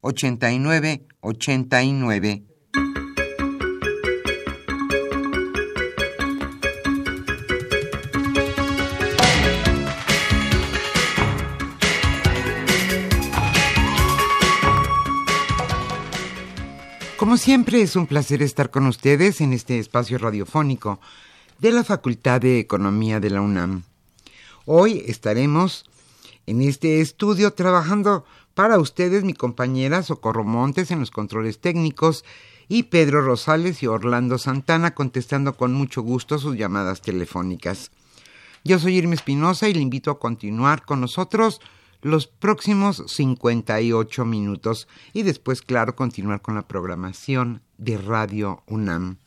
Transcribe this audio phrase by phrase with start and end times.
[0.00, 2.44] 89 89.
[17.16, 21.00] Como siempre es un placer estar con ustedes en este espacio radiofónico
[21.58, 23.82] de la Facultad de Economía de la UNAM.
[24.64, 25.84] Hoy estaremos
[26.46, 28.24] en este estudio trabajando
[28.58, 32.24] para ustedes mi compañera Socorro Montes en los controles técnicos
[32.66, 37.92] y Pedro Rosales y Orlando Santana contestando con mucho gusto sus llamadas telefónicas.
[38.64, 41.60] Yo soy Irma Espinosa y le invito a continuar con nosotros
[42.02, 49.18] los próximos 58 minutos y después, claro, continuar con la programación de Radio UNAM.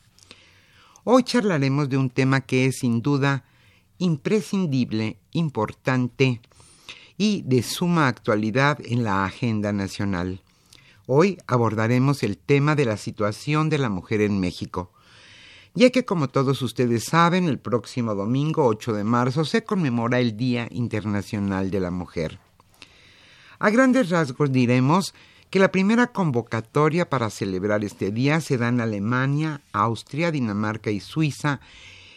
[1.04, 3.46] Hoy charlaremos de un tema que es sin duda
[3.96, 6.42] imprescindible, importante,
[7.24, 10.40] y de suma actualidad en la agenda nacional.
[11.06, 14.90] Hoy abordaremos el tema de la situación de la mujer en México,
[15.72, 20.36] ya que como todos ustedes saben, el próximo domingo 8 de marzo se conmemora el
[20.36, 22.40] Día Internacional de la Mujer.
[23.60, 25.14] A grandes rasgos diremos
[25.48, 30.98] que la primera convocatoria para celebrar este día se da en Alemania, Austria, Dinamarca y
[30.98, 31.60] Suiza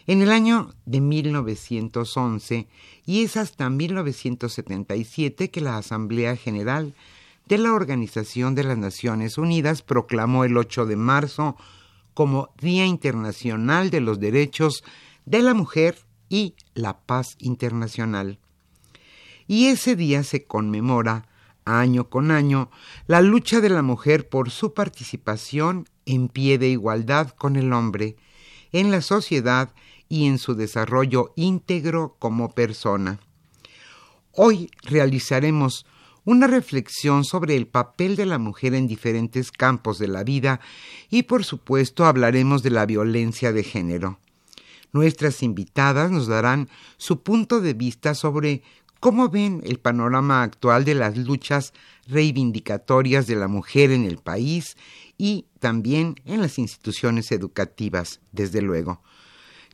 [0.08, 2.68] en el año de 1911
[3.06, 6.94] y es hasta 1977 que la Asamblea General
[7.48, 11.56] de la Organización de las Naciones Unidas proclamó el 8 de marzo
[12.14, 14.84] como Día Internacional de los Derechos
[15.26, 15.98] de la Mujer
[16.30, 18.40] y la Paz Internacional.
[19.48, 21.28] Y ese día se conmemora
[21.66, 22.70] año con año
[23.08, 28.16] la lucha de la mujer por su participación en pie de igualdad con el hombre
[28.72, 29.74] en la sociedad
[30.10, 33.20] y en su desarrollo íntegro como persona.
[34.32, 35.86] Hoy realizaremos
[36.26, 40.60] una reflexión sobre el papel de la mujer en diferentes campos de la vida
[41.10, 44.20] y por supuesto hablaremos de la violencia de género.
[44.92, 48.64] Nuestras invitadas nos darán su punto de vista sobre
[49.00, 51.74] cómo ven el panorama actual de las luchas
[52.08, 54.78] reivindicatorias de la mujer en el país
[55.18, 59.02] y también en las instituciones educativas, desde luego.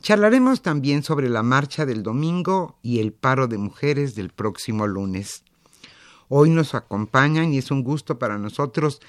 [0.01, 5.44] Charlaremos también sobre la marcha del domingo y el paro de mujeres del próximo lunes.
[6.27, 9.00] Hoy nos acompañan y es un gusto para nosotros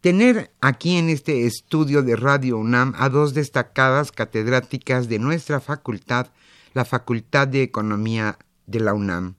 [0.00, 6.28] tener aquí en este estudio de Radio UNAM a dos destacadas catedráticas de nuestra facultad,
[6.72, 9.34] la Facultad de Economía de la UNAM.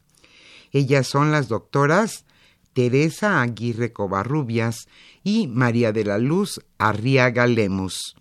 [0.72, 2.26] Ellas son las doctoras
[2.74, 4.88] Teresa Aguirre Covarrubias
[5.24, 8.16] y María de la Luz Arriaga Lemus.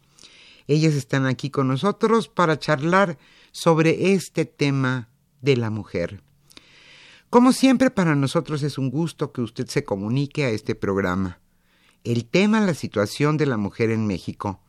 [0.68, 3.18] Ellas están aquí con nosotros para charlar
[3.50, 5.08] sobre este tema
[5.40, 6.22] de la mujer.
[7.30, 11.40] Como siempre, para nosotros es un gusto que usted se comunique a este programa.
[12.04, 14.62] El tema, la situación de la mujer en México.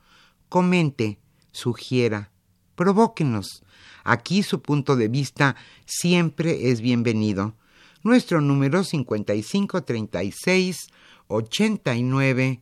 [0.49, 1.19] Comente,
[1.51, 2.31] sugiera,
[2.79, 3.61] Provóquenos.
[4.05, 7.57] Aquí su punto de vista siempre es bienvenido.
[8.03, 10.87] Nuestro número 5536
[11.27, 12.61] 89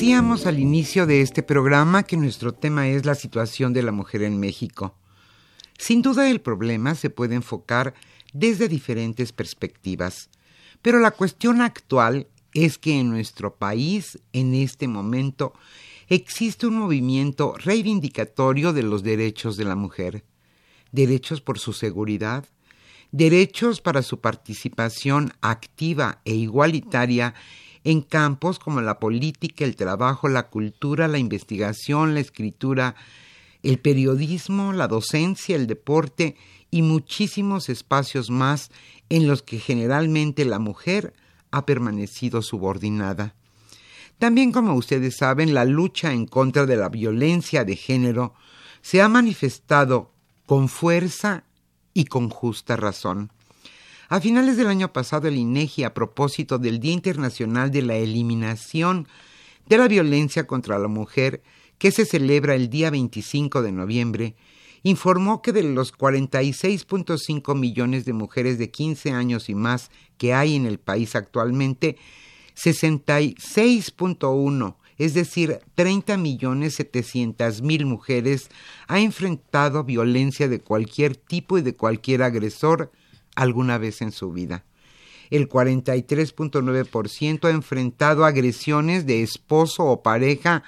[0.00, 4.22] Decíamos al inicio de este programa que nuestro tema es la situación de la mujer
[4.22, 4.94] en México.
[5.76, 7.92] Sin duda el problema se puede enfocar
[8.32, 10.30] desde diferentes perspectivas,
[10.80, 15.52] pero la cuestión actual es que en nuestro país, en este momento,
[16.08, 20.24] existe un movimiento reivindicatorio de los derechos de la mujer,
[20.92, 22.46] derechos por su seguridad,
[23.12, 27.34] derechos para su participación activa e igualitaria
[27.84, 32.94] en campos como la política, el trabajo, la cultura, la investigación, la escritura,
[33.62, 36.36] el periodismo, la docencia, el deporte
[36.70, 38.70] y muchísimos espacios más
[39.08, 41.14] en los que generalmente la mujer
[41.50, 43.34] ha permanecido subordinada.
[44.18, 48.34] También, como ustedes saben, la lucha en contra de la violencia de género
[48.82, 50.12] se ha manifestado
[50.46, 51.44] con fuerza
[51.94, 53.30] y con justa razón.
[54.12, 59.06] A finales del año pasado, el INEGI, a propósito del Día Internacional de la Eliminación
[59.68, 61.44] de la Violencia contra la Mujer,
[61.78, 64.34] que se celebra el día 25 de noviembre,
[64.82, 70.56] informó que de los 46.5 millones de mujeres de 15 años y más que hay
[70.56, 71.96] en el país actualmente,
[72.56, 78.50] 66.1, es decir, 30 millones 700 mil mujeres,
[78.88, 82.90] ha enfrentado violencia de cualquier tipo y de cualquier agresor
[83.40, 84.64] alguna vez en su vida.
[85.30, 90.62] El 43.9% ha enfrentado agresiones de esposo o pareja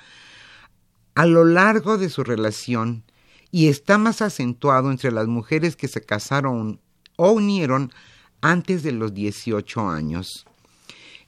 [1.15, 3.05] a lo largo de su relación
[3.51, 6.81] y está más acentuado entre las mujeres que se casaron
[7.17, 7.93] o unieron
[8.41, 10.47] antes de los 18 años.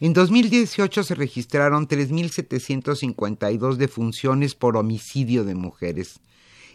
[0.00, 6.20] En 2018 se registraron 3.752 defunciones por homicidio de mujeres,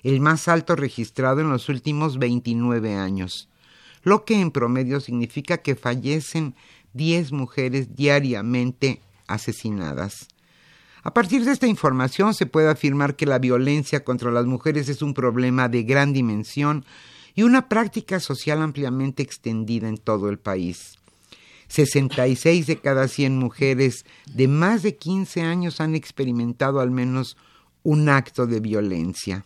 [0.03, 3.48] el más alto registrado en los últimos 29 años
[4.03, 6.55] lo que en promedio significa que fallecen
[6.93, 10.27] 10 mujeres diariamente asesinadas.
[11.03, 15.01] A partir de esta información se puede afirmar que la violencia contra las mujeres es
[15.01, 16.85] un problema de gran dimensión
[17.35, 20.99] y una práctica social ampliamente extendida en todo el país.
[21.69, 24.03] 66 de cada 100 mujeres
[24.33, 27.37] de más de 15 años han experimentado al menos
[27.83, 29.45] un acto de violencia.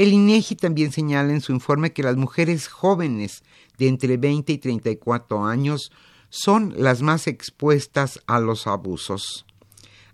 [0.00, 3.42] El INEGI también señala en su informe que las mujeres jóvenes
[3.76, 5.92] de entre 20 y 34 años
[6.30, 9.44] son las más expuestas a los abusos.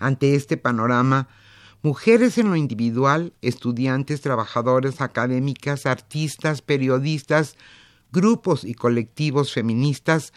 [0.01, 1.29] Ante este panorama,
[1.83, 7.55] mujeres en lo individual, estudiantes, trabajadores, académicas, artistas, periodistas,
[8.11, 10.33] grupos y colectivos feministas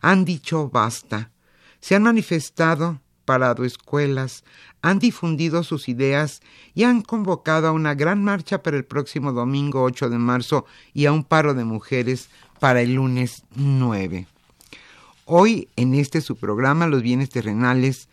[0.00, 1.30] han dicho basta.
[1.78, 4.44] Se han manifestado parado escuelas,
[4.84, 6.42] han difundido sus ideas
[6.74, 11.06] y han convocado a una gran marcha para el próximo domingo 8 de marzo y
[11.06, 12.28] a un paro de mujeres
[12.60, 14.26] para el lunes 9.
[15.24, 18.10] Hoy, en este su programa, Los Bienes Terrenales,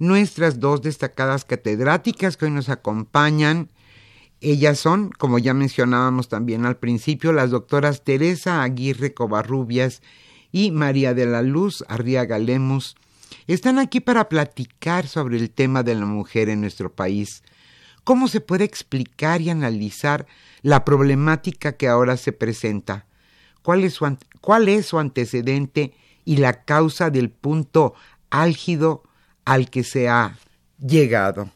[0.00, 3.68] nuestras dos destacadas catedráticas que hoy nos acompañan,
[4.40, 10.02] ellas son, como ya mencionábamos también al principio, las doctoras Teresa Aguirre Covarrubias
[10.50, 12.96] y María de la Luz Arriaga Lemos,
[13.46, 17.42] están aquí para platicar sobre el tema de la mujer en nuestro país,
[18.04, 20.26] ¿cómo se puede explicar y analizar
[20.62, 23.06] la problemática que ahora se presenta?
[23.62, 27.94] ¿Cuál es su, cuál es su antecedente y la causa del punto
[28.30, 29.02] álgido
[29.44, 30.38] al que se ha
[30.78, 31.50] llegado?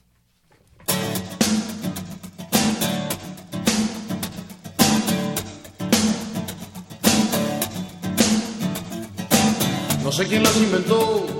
[10.10, 11.39] No sé quién las inventó,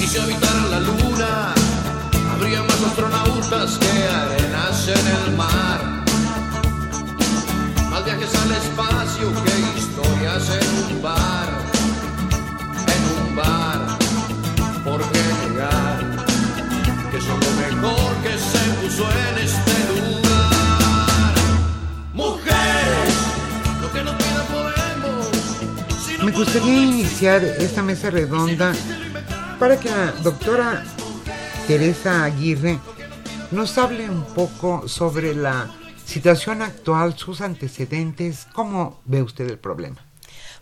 [0.00, 1.54] Y si habitara la luna,
[2.32, 6.04] habría más astronautas que arenas en el mar.
[7.90, 11.48] Más viajes al espacio que historias en un bar,
[12.94, 13.98] en un bar.
[14.84, 16.24] ¿Por qué negar
[17.12, 19.53] que son lo mejor que se puso en este
[26.34, 28.72] gustaría iniciar esta mesa redonda
[29.60, 30.84] para que la doctora
[31.68, 32.80] Teresa Aguirre
[33.52, 35.70] nos hable un poco sobre la
[36.04, 40.04] situación actual, sus antecedentes, cómo ve usted el problema.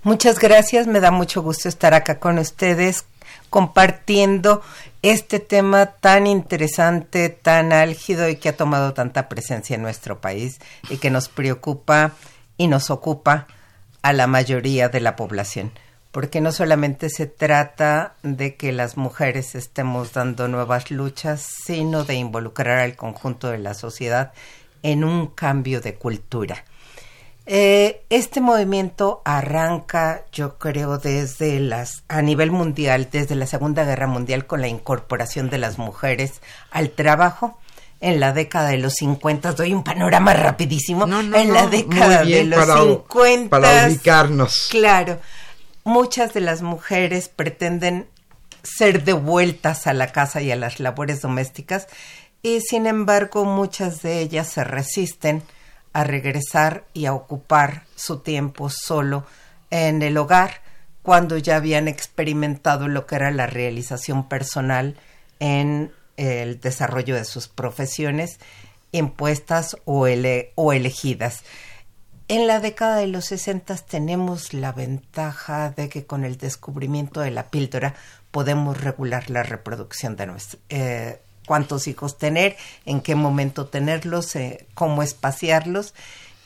[0.02, 3.07] Muchas gracias, me da mucho gusto estar acá con ustedes
[3.49, 4.62] compartiendo
[5.00, 10.61] este tema tan interesante, tan álgido y que ha tomado tanta presencia en nuestro país
[10.91, 12.12] y que nos preocupa
[12.59, 13.47] y nos ocupa
[14.02, 15.73] a la mayoría de la población,
[16.11, 22.14] porque no solamente se trata de que las mujeres estemos dando nuevas luchas, sino de
[22.14, 24.32] involucrar al conjunto de la sociedad
[24.82, 26.64] en un cambio de cultura.
[27.44, 34.06] Eh, este movimiento arranca, yo creo, desde las a nivel mundial, desde la Segunda Guerra
[34.06, 36.40] Mundial, con la incorporación de las mujeres
[36.71, 37.59] al trabajo
[38.02, 42.59] en la década de los 50, doy un panorama rapidísimo, en la década de los
[42.59, 44.66] para, 50, para ubicarnos.
[44.71, 45.21] Claro,
[45.85, 48.09] muchas de las mujeres pretenden
[48.64, 51.87] ser devueltas a la casa y a las labores domésticas
[52.42, 55.44] y sin embargo muchas de ellas se resisten
[55.92, 59.25] a regresar y a ocupar su tiempo solo
[59.71, 60.61] en el hogar
[61.02, 64.97] cuando ya habían experimentado lo que era la realización personal
[65.38, 68.38] en el desarrollo de sus profesiones
[68.92, 70.07] impuestas o,
[70.54, 71.42] o elegidas.
[72.28, 77.31] En la década de los 60 tenemos la ventaja de que con el descubrimiento de
[77.31, 77.95] la píldora
[78.31, 84.66] podemos regular la reproducción de nuestro, eh, cuántos hijos tener, en qué momento tenerlos, eh,
[84.75, 85.95] cómo espaciarlos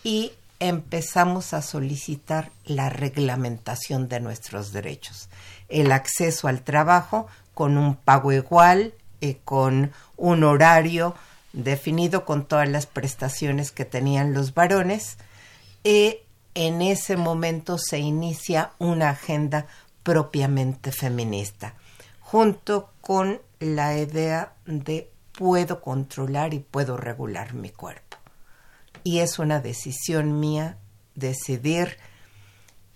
[0.02, 5.28] y empezamos a solicitar la reglamentación de nuestros derechos,
[5.68, 11.14] el acceso al trabajo con un pago igual, eh, con un horario
[11.52, 15.16] definido con todas las prestaciones que tenían los varones.
[15.82, 16.18] Y
[16.54, 19.66] en ese momento se inicia una agenda
[20.02, 21.74] propiamente feminista,
[22.20, 28.16] junto con la idea de puedo controlar y puedo regular mi cuerpo.
[29.04, 30.78] Y es una decisión mía
[31.14, 31.96] decidir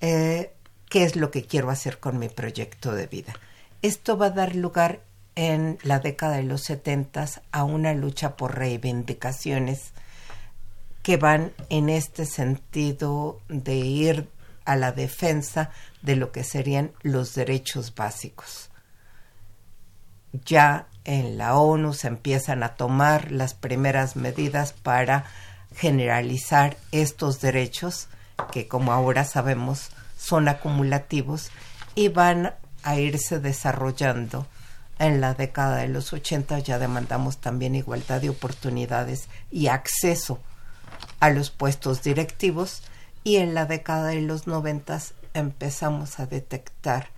[0.00, 0.52] eh,
[0.88, 3.34] qué es lo que quiero hacer con mi proyecto de vida.
[3.82, 5.00] Esto va a dar lugar
[5.40, 9.92] en la década de los setentas a una lucha por reivindicaciones
[11.02, 14.28] que van en este sentido de ir
[14.66, 15.70] a la defensa
[16.02, 18.68] de lo que serían los derechos básicos.
[20.44, 25.24] Ya en la ONU se empiezan a tomar las primeras medidas para
[25.74, 28.08] generalizar estos derechos
[28.52, 31.50] que como ahora sabemos son acumulativos
[31.94, 34.46] y van a irse desarrollando
[35.00, 40.38] en la década de los 80 ya demandamos también igualdad de oportunidades y acceso
[41.20, 42.82] a los puestos directivos
[43.24, 45.00] y en la década de los 90
[45.32, 47.08] empezamos a detectar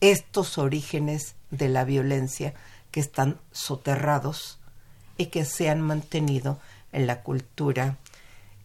[0.00, 2.54] estos orígenes de la violencia
[2.90, 4.58] que están soterrados
[5.18, 6.58] y que se han mantenido
[6.92, 7.98] en la cultura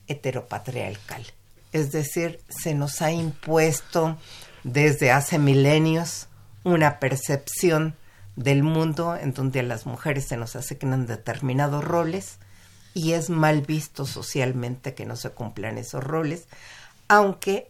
[0.07, 1.25] heteropatriarcal.
[1.73, 4.17] Es decir, se nos ha impuesto
[4.63, 6.26] desde hace milenios
[6.67, 7.95] una percepción
[8.35, 12.39] del mundo en donde a las mujeres se nos asignan determinados roles
[12.93, 16.47] y es mal visto socialmente que no se cumplan esos roles,
[17.07, 17.69] aunque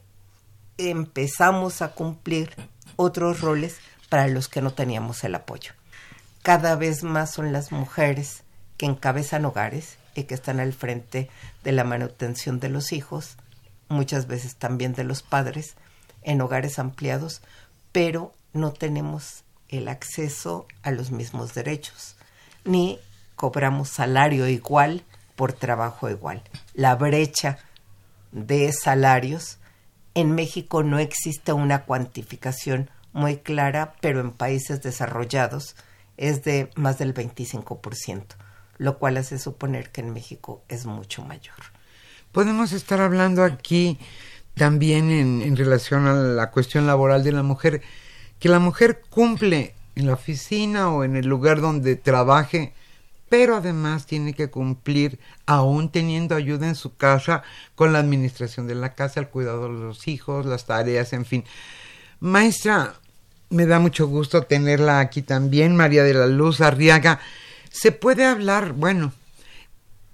[0.80, 2.50] empezamos a cumplir
[2.96, 3.78] otros roles
[4.10, 5.74] para los que no teníamos el apoyo.
[6.42, 8.44] Cada vez más son las mujeres
[8.78, 11.30] que encabezan hogares y que están al frente
[11.64, 13.38] de la manutención de los hijos,
[13.90, 15.76] muchas veces también de los padres,
[16.24, 17.42] en hogares ampliados,
[17.92, 22.16] pero no tenemos el acceso a los mismos derechos,
[22.66, 23.00] ni
[23.36, 25.04] cobramos salario igual
[25.36, 26.42] por trabajo igual.
[26.74, 27.60] La brecha
[28.32, 29.60] de salarios,
[30.16, 35.76] en México no existe una cuantificación muy clara, pero en países desarrollados
[36.18, 38.26] es de más del 25%,
[38.80, 41.56] lo cual hace suponer que en México es mucho mayor.
[42.32, 44.00] Podemos estar hablando aquí
[44.56, 47.82] también en, en relación a la cuestión laboral de la mujer,
[48.40, 52.74] que la mujer cumple en la oficina o en el lugar donde trabaje
[53.30, 57.44] pero además tiene que cumplir, aún teniendo ayuda en su casa,
[57.76, 61.44] con la administración de la casa, el cuidado de los hijos, las tareas, en fin.
[62.20, 62.94] Maestra,
[63.50, 67.20] me da mucho gusto tenerla aquí también, María de la Luz Arriaga.
[67.70, 69.14] Se puede hablar, bueno,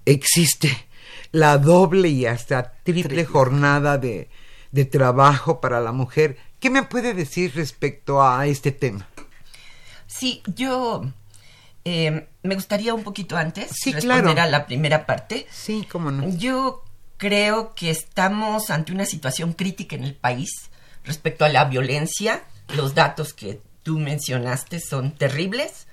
[0.06, 0.88] existe
[1.32, 4.30] la doble y hasta triple, jornada de,
[4.72, 6.38] de trabajo para la mujer.
[6.64, 9.06] ¿Qué me puede decir respecto a este tema?
[10.08, 11.04] Sí, yo
[11.84, 15.46] eh, me gustaría un poquito antes responder a la primera parte.
[15.52, 16.30] Sí, cómo no.
[16.38, 16.86] Yo
[17.18, 20.52] creo que estamos ante una situación crítica en el país
[21.04, 22.46] respecto a la violencia.
[22.70, 25.88] Los datos que tú mencionaste son terribles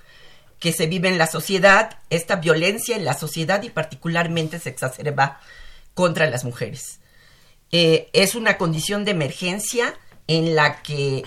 [0.60, 5.40] que se vive en la sociedad, esta violencia en la sociedad y particularmente se exacerba
[5.94, 7.00] contra las mujeres.
[7.72, 9.96] Eh, es una condición de emergencia
[10.30, 11.24] en la que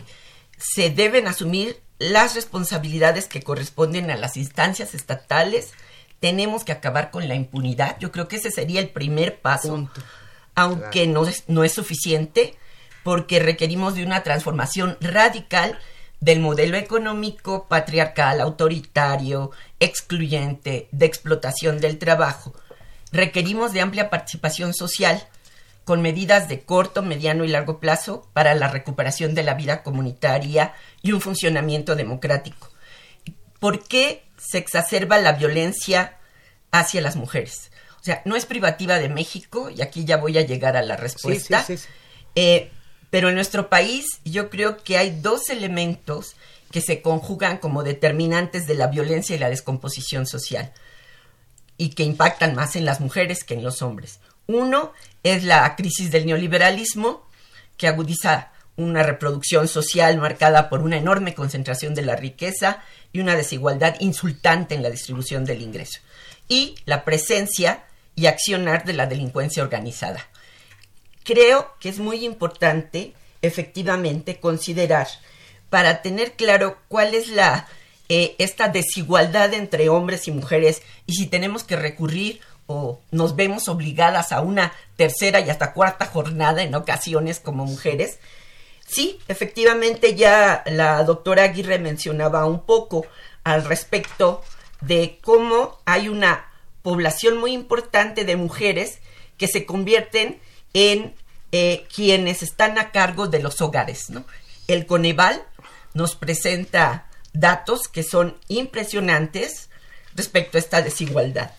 [0.58, 5.74] se deben asumir las responsabilidades que corresponden a las instancias estatales.
[6.22, 7.98] Tenemos que acabar con la impunidad.
[8.00, 9.90] Yo creo que ese sería el primer paso,
[10.56, 12.56] aunque no, es, no es suficiente,
[13.04, 15.78] porque requerimos de una transformación radical
[16.22, 22.54] del modelo económico patriarcal, autoritario, excluyente, de explotación del trabajo.
[23.12, 25.28] Requerimos de amplia participación social
[25.86, 30.74] con medidas de corto, mediano y largo plazo para la recuperación de la vida comunitaria
[31.02, 32.70] y un funcionamiento democrático.
[33.60, 36.18] ¿Por qué se exacerba la violencia
[36.72, 37.72] hacia las mujeres?
[38.00, 40.98] O sea, no es privativa de México, y aquí ya voy a llegar a la
[40.98, 41.66] respuesta,
[42.36, 42.72] eh,
[43.10, 46.36] pero en nuestro país yo creo que hay dos elementos
[46.72, 50.74] que se conjugan como determinantes de la violencia y la descomposición social
[51.78, 54.20] y que impactan más en las mujeres que en los hombres.
[54.48, 57.28] Uno es la crisis del neoliberalismo,
[57.78, 63.36] que agudiza una reproducción social marcada por una enorme concentración de la riqueza y una
[63.36, 66.00] desigualdad insultante en la distribución del ingreso.
[66.48, 67.84] Y la presencia
[68.16, 70.28] y accionar de la delincuencia organizada.
[71.24, 75.08] Creo que es muy importante, efectivamente, considerar
[75.70, 77.68] para tener claro cuál es la
[78.10, 82.42] eh, esta desigualdad entre hombres y mujeres y si tenemos que recurrir
[83.12, 88.20] nos vemos obligadas a una tercera y hasta cuarta jornada en ocasiones como mujeres.
[88.86, 93.06] Sí, efectivamente ya la doctora Aguirre mencionaba un poco
[93.44, 94.44] al respecto
[94.82, 96.46] de cómo hay una
[96.82, 99.00] población muy importante de mujeres
[99.38, 100.40] que se convierten
[100.74, 101.16] en
[101.52, 104.08] eh, quienes están a cargo de los hogares.
[104.68, 105.44] El Coneval
[105.94, 109.70] nos presenta datos que son impresionantes
[110.16, 111.52] respecto a esta desigualdad.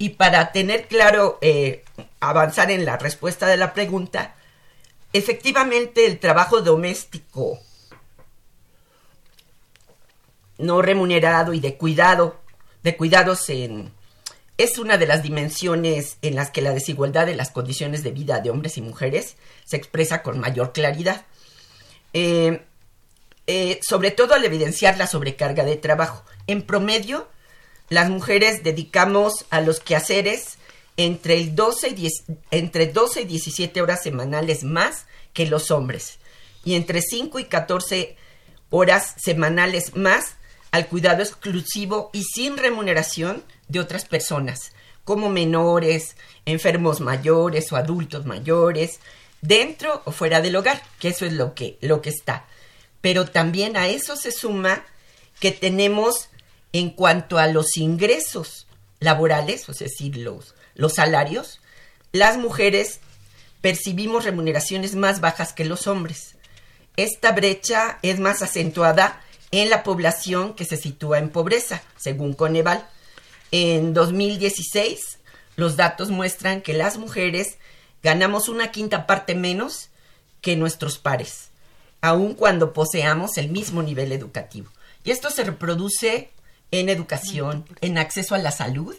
[0.00, 1.84] Y para tener claro, eh,
[2.20, 4.34] avanzar en la respuesta de la pregunta,
[5.12, 7.60] efectivamente el trabajo doméstico
[10.56, 12.40] no remunerado y de cuidado,
[12.82, 13.92] de cuidados en,
[14.56, 18.40] es una de las dimensiones en las que la desigualdad de las condiciones de vida
[18.40, 19.36] de hombres y mujeres
[19.66, 21.26] se expresa con mayor claridad.
[22.14, 22.62] Eh,
[23.46, 26.24] eh, sobre todo al evidenciar la sobrecarga de trabajo.
[26.46, 27.28] En promedio,
[27.90, 30.56] las mujeres dedicamos a los quehaceres
[30.96, 32.08] entre, el 12 y
[32.50, 36.18] entre 12 y 17 horas semanales más que los hombres
[36.64, 38.16] y entre 5 y 14
[38.70, 40.36] horas semanales más
[40.70, 44.72] al cuidado exclusivo y sin remuneración de otras personas,
[45.04, 49.00] como menores, enfermos mayores o adultos mayores,
[49.40, 52.46] dentro o fuera del hogar, que eso es lo que, lo que está.
[53.00, 54.84] Pero también a eso se suma
[55.40, 56.29] que tenemos
[56.72, 58.66] en cuanto a los ingresos
[59.00, 61.60] laborales, es decir, los, los salarios,
[62.12, 63.00] las mujeres
[63.60, 66.36] percibimos remuneraciones más bajas que los hombres.
[66.96, 72.86] Esta brecha es más acentuada en la población que se sitúa en pobreza, según Coneval.
[73.50, 75.18] En 2016,
[75.56, 77.58] los datos muestran que las mujeres
[78.02, 79.88] ganamos una quinta parte menos
[80.40, 81.48] que nuestros pares.
[82.02, 84.70] aun cuando poseamos el mismo nivel educativo.
[85.04, 86.30] Y esto se reproduce
[86.70, 88.94] en educación, en acceso a la salud,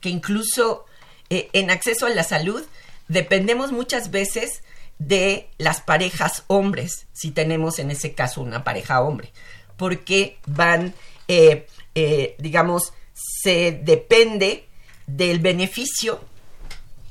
[0.00, 0.84] que incluso
[1.30, 2.62] eh, en acceso a la salud
[3.08, 4.62] dependemos muchas veces
[4.98, 9.32] de las parejas hombres, si tenemos en ese caso una pareja hombre,
[9.76, 10.94] porque van,
[11.28, 14.66] eh, eh, digamos, se depende
[15.06, 16.20] del beneficio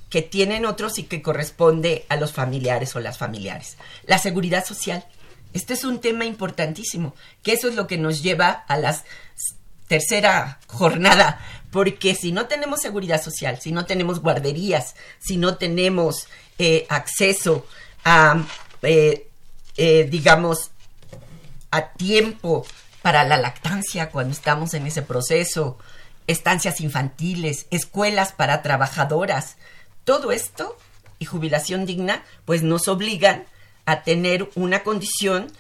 [0.10, 3.78] que tienen otros y que corresponde a los familiares o las familiares.
[4.06, 5.06] La seguridad social.
[5.54, 9.00] Este es un tema importantísimo, que eso es lo que nos lleva a la
[9.88, 11.40] tercera jornada,
[11.72, 16.28] porque si no tenemos seguridad social, si no tenemos guarderías, si no tenemos
[16.60, 17.66] eh, acceso
[18.06, 18.44] a,
[18.82, 19.28] eh,
[19.78, 20.72] eh, digamos,
[21.72, 22.66] a tiempo
[23.02, 25.78] para la lactancia cuando estamos en ese proceso,
[26.28, 29.58] estancias infantiles, escuelas para trabajadoras,
[30.04, 30.78] todo esto
[31.20, 33.46] y jubilación digna, pues nos obligan
[33.86, 35.52] a tener una condición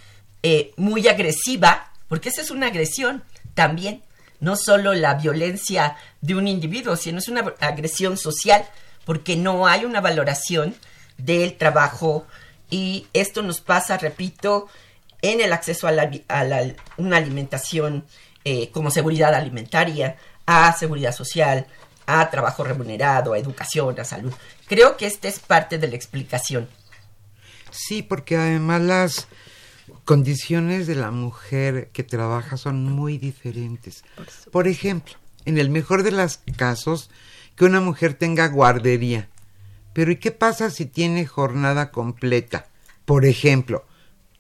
[0.43, 4.03] eh, muy agresiva, porque esa es una agresión también,
[4.43, 8.65] no solo la violencia de un individuo, sino es una agresión social,
[9.06, 10.75] porque no hay una valoración
[11.17, 12.27] del trabajo
[12.69, 14.67] y esto nos pasa, repito,
[15.21, 16.12] en el acceso a, la,
[16.97, 18.06] una alimentación
[18.43, 21.65] eh, como seguridad alimentaria, a seguridad social,
[22.06, 24.34] a trabajo remunerado, a educación, a salud.
[24.67, 26.67] Creo que esta es parte de la explicación.
[27.71, 29.27] Sí, porque además las
[30.06, 34.04] condiciones de la mujer que trabaja son muy diferentes.
[34.52, 35.13] Por ejemplo,
[35.46, 37.10] en el mejor de los casos,
[37.56, 39.30] que una mujer tenga guardería.
[39.93, 42.67] Pero ¿y qué pasa si tiene jornada completa?
[43.06, 43.86] Por ejemplo,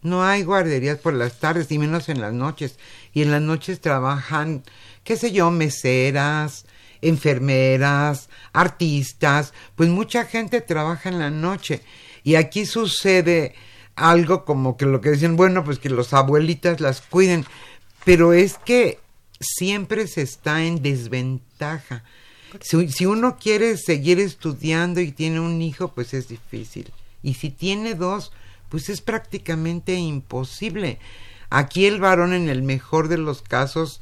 [0.01, 2.77] no hay guarderías por las tardes y menos en las noches.
[3.13, 4.63] Y en las noches trabajan,
[5.03, 6.65] qué sé yo, meseras,
[7.01, 11.81] enfermeras, artistas, pues mucha gente trabaja en la noche.
[12.23, 13.53] Y aquí sucede
[13.95, 17.45] algo como que lo que dicen, bueno, pues que los abuelitas las cuiden,
[18.05, 18.99] pero es que
[19.39, 22.03] siempre se está en desventaja.
[22.61, 26.91] Si, si, uno quiere seguir estudiando y tiene un hijo, pues es difícil.
[27.23, 28.31] Y si tiene dos,
[28.69, 30.99] pues es prácticamente imposible.
[31.49, 34.01] Aquí el varón en el mejor de los casos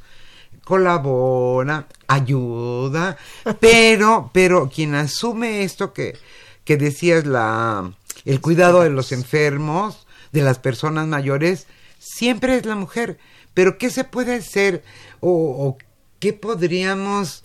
[0.64, 3.16] colabora, ayuda,
[3.60, 6.16] pero, pero quien asume esto que,
[6.64, 7.92] que decías, la,
[8.24, 11.66] el cuidado de los enfermos, de las personas mayores,
[11.98, 13.18] siempre es la mujer.
[13.54, 14.82] Pero ¿qué se puede hacer
[15.20, 15.78] o, o
[16.18, 17.44] qué podríamos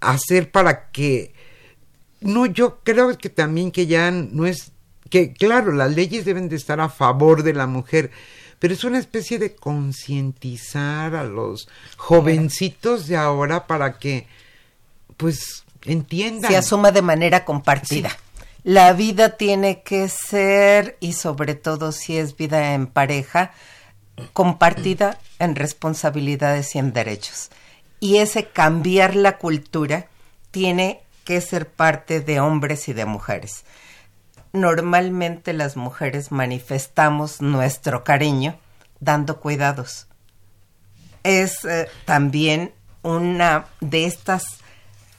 [0.00, 1.34] hacer para que...
[2.20, 4.72] No, yo creo que también que ya no es...
[5.10, 8.10] que claro, las leyes deben de estar a favor de la mujer,
[8.58, 14.26] pero es una especie de concientizar a los jovencitos de ahora para que
[15.16, 16.50] pues entiendan.
[16.50, 18.10] Se asuma de manera compartida.
[18.66, 23.52] La vida tiene que ser, y sobre todo si es vida en pareja,
[24.32, 27.50] compartida en responsabilidades y en derechos.
[28.00, 30.08] Y ese cambiar la cultura
[30.50, 33.64] tiene que ser parte de hombres y de mujeres
[34.56, 38.58] normalmente las mujeres manifestamos nuestro cariño
[39.00, 40.08] dando cuidados.
[41.22, 44.44] Es eh, también una de estas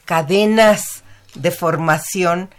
[0.05, 1.03] cadenas
[1.35, 2.49] de formación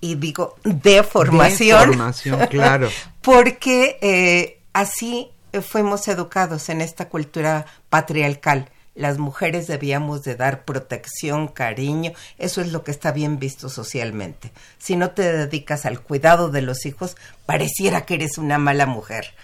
[0.00, 1.80] y digo de formación.
[1.80, 2.88] De formación, claro.
[3.22, 5.30] porque eh, así
[5.62, 12.72] fuimos educados en esta cultura patriarcal las mujeres debíamos de dar protección, cariño, eso es
[12.72, 14.50] lo que está bien visto socialmente.
[14.78, 19.34] Si no te dedicas al cuidado de los hijos, pareciera que eres una mala mujer.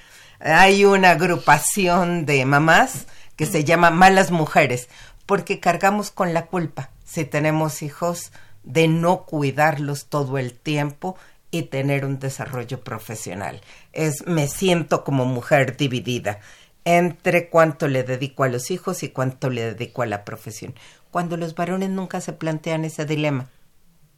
[0.41, 4.89] Hay una agrupación de mamás que se llama Malas Mujeres,
[5.27, 8.33] porque cargamos con la culpa si tenemos hijos
[8.65, 11.17] de no cuidarlos todo el tiempo
[11.51, 13.61] y tener un desarrollo profesional.
[13.93, 16.41] Es me siento como mujer dividida
[16.85, 20.75] entre cuánto le dedico a los hijos y cuánto le dedico a la profesión.
[21.11, 23.49] Cuando los varones nunca se plantean ese dilema,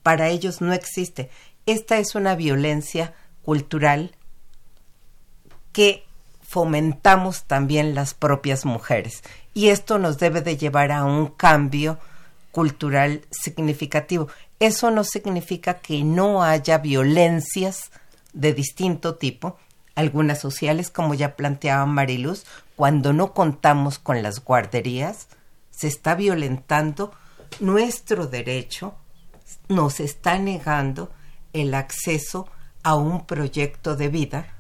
[0.03, 1.31] para ellos no existe.
[1.67, 4.15] Esta es una violencia cultural
[5.73, 6.05] que
[6.43, 9.23] fomentamos también las propias mujeres
[9.55, 11.99] y esto nos debe de llevar a un cambio
[12.55, 14.29] cultural significativo.
[14.61, 17.91] Eso no significa que no haya violencias
[18.33, 19.59] de distinto tipo,
[19.97, 22.45] algunas sociales, como ya planteaba Mariluz,
[22.77, 25.27] cuando no contamos con las guarderías,
[25.73, 27.13] se está violentando
[27.59, 28.95] nuestro derecho,
[29.69, 31.11] nos está negando
[31.53, 32.47] el acceso
[32.85, 34.55] a un proyecto de vida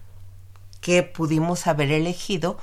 [0.81, 2.59] que pudimos haber elegido,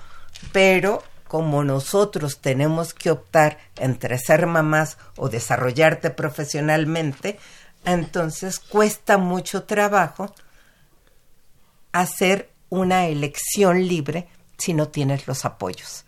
[0.52, 7.40] pero como nosotros tenemos que optar entre ser mamás o desarrollarte profesionalmente,
[7.86, 10.36] entonces cuesta mucho trabajo
[11.94, 16.04] hacer una elección libre si no tienes los apoyos.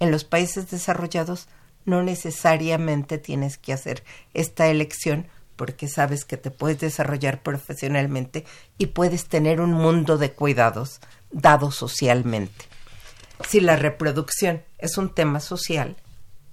[0.00, 1.48] En los países desarrollados
[1.86, 4.04] no necesariamente tienes que hacer
[4.34, 8.44] esta elección porque sabes que te puedes desarrollar profesionalmente
[8.76, 11.00] y puedes tener un mundo de cuidados
[11.30, 12.66] dado socialmente.
[13.46, 15.96] Si la reproducción es un tema social,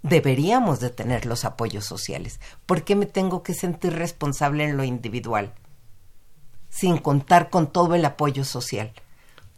[0.03, 2.39] deberíamos de tener los apoyos sociales.
[2.65, 5.53] ¿Por qué me tengo que sentir responsable en lo individual
[6.69, 8.93] sin contar con todo el apoyo social?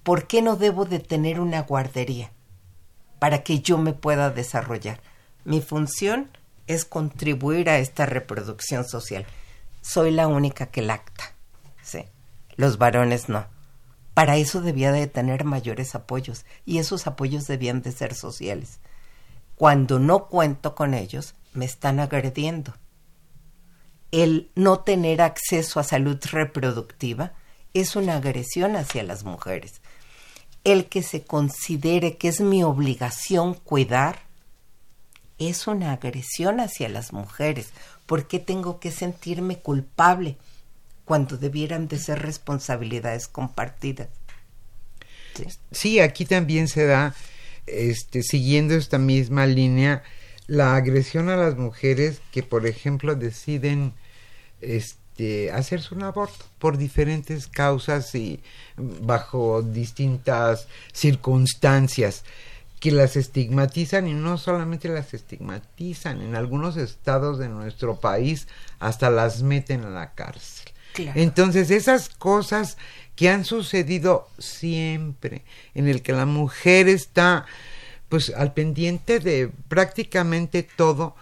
[0.03, 2.31] ¿Por qué no debo de tener una guardería
[3.19, 5.01] para que yo me pueda desarrollar?
[5.43, 6.29] Mi función
[6.67, 9.25] es contribuir a esta reproducción social.
[9.81, 11.33] Soy la única que lacta.
[11.81, 12.05] Sí.
[12.55, 13.45] Los varones no.
[14.17, 18.79] Para eso debía de tener mayores apoyos y esos apoyos debían de ser sociales.
[19.53, 22.73] Cuando no cuento con ellos, me están agrediendo.
[24.09, 27.33] El no tener acceso a salud reproductiva
[27.75, 29.81] es una agresión hacia las mujeres.
[30.63, 34.21] El que se considere que es mi obligación cuidar
[35.37, 37.69] es una agresión hacia las mujeres.
[38.07, 40.37] ¿Por qué tengo que sentirme culpable
[41.07, 44.09] cuando debieran de ser responsabilidades compartidas?
[45.71, 47.15] Sí, aquí también se da,
[47.65, 50.03] este, siguiendo esta misma línea,
[50.47, 53.93] la agresión a las mujeres que, por ejemplo, deciden
[54.59, 58.41] este, hacerse un aborto por diferentes causas y
[58.75, 62.25] bajo distintas circunstancias
[62.81, 69.09] que las estigmatizan y no solamente las estigmatizan, en algunos estados de nuestro país hasta
[69.09, 70.56] las meten a la cárcel.
[71.15, 72.77] Entonces esas cosas
[73.15, 77.45] que han sucedido siempre, en el que la mujer está
[78.09, 81.15] pues al pendiente de prácticamente todo,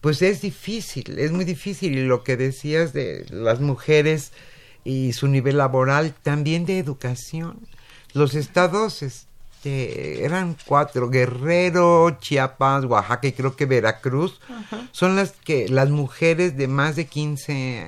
[0.00, 1.96] pues es difícil, es muy difícil.
[1.96, 4.32] Y lo que decías de las mujeres
[4.84, 7.66] y su nivel laboral, también de educación.
[8.12, 14.40] Los estados este, eran cuatro, Guerrero, Chiapas, Oaxaca y creo que Veracruz,
[14.92, 17.86] son las que las mujeres de más de 15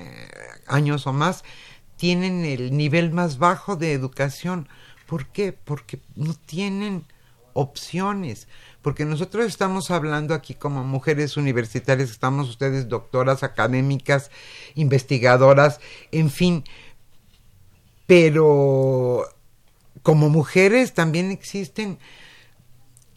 [0.69, 1.45] años o más
[1.97, 4.69] tienen el nivel más bajo de educación.
[5.07, 5.53] ¿Por qué?
[5.53, 7.05] Porque no tienen
[7.53, 8.47] opciones.
[8.83, 14.31] Porque nosotros estamos hablando aquí como mujeres universitarias, estamos ustedes doctoras, académicas,
[14.75, 15.81] investigadoras,
[16.13, 16.65] en fin.
[18.07, 19.25] Pero
[20.03, 21.99] como mujeres también existen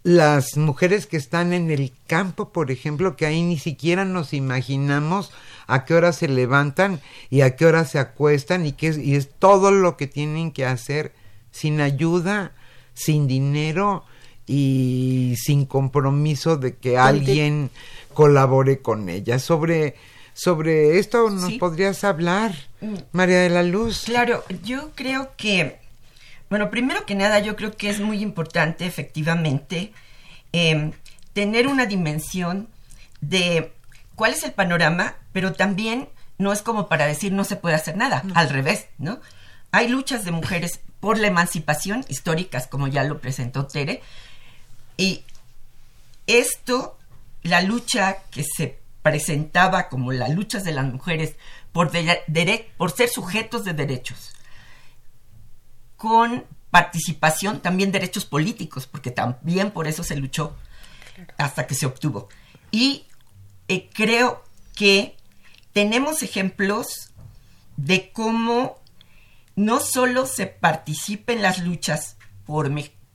[0.03, 5.31] las mujeres que están en el campo, por ejemplo, que ahí ni siquiera nos imaginamos
[5.67, 9.15] a qué hora se levantan y a qué hora se acuestan y, que es, y
[9.15, 11.13] es todo lo que tienen que hacer
[11.51, 12.53] sin ayuda,
[12.93, 14.03] sin dinero
[14.47, 17.69] y sin compromiso de que alguien
[18.13, 19.43] colabore con ellas.
[19.43, 19.95] Sobre,
[20.33, 22.95] sobre esto nos podrías hablar, mm.
[23.11, 24.03] María de la Luz.
[24.05, 25.80] Claro, yo creo que
[26.51, 29.93] bueno, primero que nada, yo creo que es muy importante, efectivamente,
[30.51, 30.91] em,
[31.31, 32.67] tener una dimensión
[33.21, 33.71] de
[34.15, 37.95] cuál es el panorama, pero también no es como para decir no se puede hacer
[37.95, 39.21] nada, al revés, ¿no?
[39.71, 44.01] Hay luchas de mujeres por la emancipación históricas, como ya lo presentó Tere,
[44.97, 45.23] y
[46.27, 46.99] esto,
[47.43, 51.37] la lucha que se presentaba como las luchas de las mujeres
[51.71, 51.91] por,
[52.75, 54.33] por ser sujetos de derechos,
[56.01, 60.55] con participación, también derechos políticos, porque también por eso se luchó
[61.37, 62.27] hasta que se obtuvo.
[62.71, 63.05] Y
[63.67, 64.43] eh, creo
[64.75, 65.15] que
[65.73, 67.11] tenemos ejemplos
[67.77, 68.79] de cómo
[69.55, 72.71] no solo se participa en las luchas por,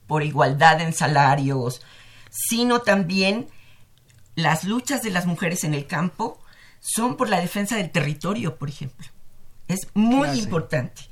[0.07, 1.81] por igualdad en salarios,
[2.29, 3.49] sino también
[4.35, 6.39] las luchas de las mujeres en el campo
[6.79, 9.07] son por la defensa del territorio, por ejemplo.
[9.67, 11.06] Es muy importante.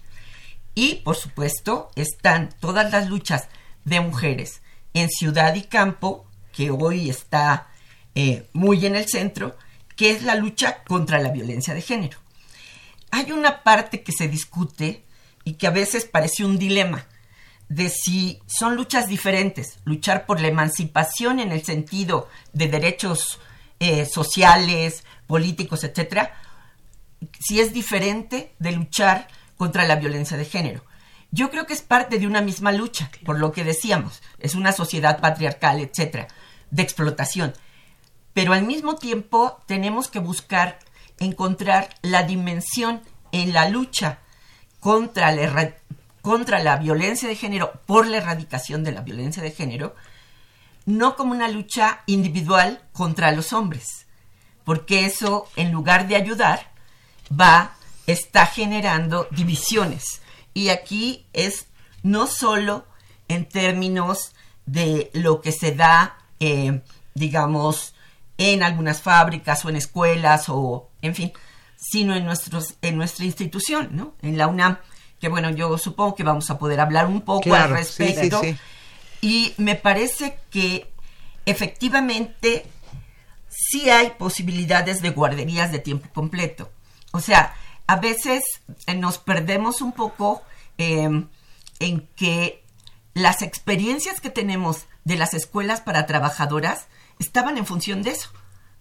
[0.75, 3.47] Y, por supuesto, están todas las luchas
[3.85, 4.61] de mujeres
[4.93, 7.69] en ciudad y campo, que hoy está
[8.13, 9.57] eh, muy en el centro,
[9.95, 12.17] que es la lucha contra la violencia de género.
[13.11, 15.03] Hay una parte que se discute
[15.43, 17.05] y que a veces parece un dilema
[17.69, 23.39] de si son luchas diferentes, luchar por la emancipación en el sentido de derechos
[23.79, 26.35] eh, sociales, políticos, etcétera,
[27.39, 29.27] si es diferente de luchar
[29.57, 30.83] contra la violencia de género.
[31.31, 34.71] Yo creo que es parte de una misma lucha, por lo que decíamos, es una
[34.71, 36.27] sociedad patriarcal, etcétera,
[36.71, 37.53] de explotación.
[38.33, 40.79] Pero al mismo tiempo tenemos que buscar
[41.19, 44.19] encontrar la dimensión en la lucha
[44.79, 45.75] contra la,
[46.21, 49.95] contra la violencia de género, por la erradicación de la violencia de género,
[50.85, 54.05] no como una lucha individual contra los hombres,
[54.63, 56.71] porque eso, en lugar de ayudar,
[57.31, 57.75] va
[58.07, 60.21] está generando divisiones.
[60.53, 61.67] Y aquí es
[62.03, 62.85] no solo
[63.27, 64.33] en términos
[64.65, 66.81] de lo que se da, eh,
[67.13, 67.95] digamos,
[68.37, 71.31] en algunas fábricas o en escuelas o, en fin,
[71.77, 74.13] sino en, nuestros, en nuestra institución, ¿no?
[74.21, 74.77] En la UNAM,
[75.19, 78.41] que bueno, yo supongo que vamos a poder hablar un poco al respecto.
[79.21, 80.91] Y me parece que
[81.45, 82.65] efectivamente
[83.49, 86.71] sí hay posibilidades de guarderías de tiempo completo.
[87.11, 87.55] O sea,
[87.87, 88.43] a veces
[88.87, 90.43] eh, nos perdemos un poco
[90.77, 91.27] em,
[91.79, 92.63] en que
[93.13, 96.87] las experiencias que tenemos de las escuelas para trabajadoras
[97.19, 98.29] estaban en función de eso.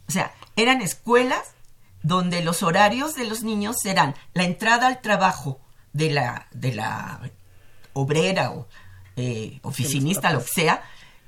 [0.09, 1.55] O sea, eran escuelas
[2.03, 5.61] donde los horarios de los niños eran la entrada al trabajo
[5.93, 7.21] de la, de la
[7.95, 8.69] obrera o
[9.17, 10.83] eh, oficinista, lo que sea,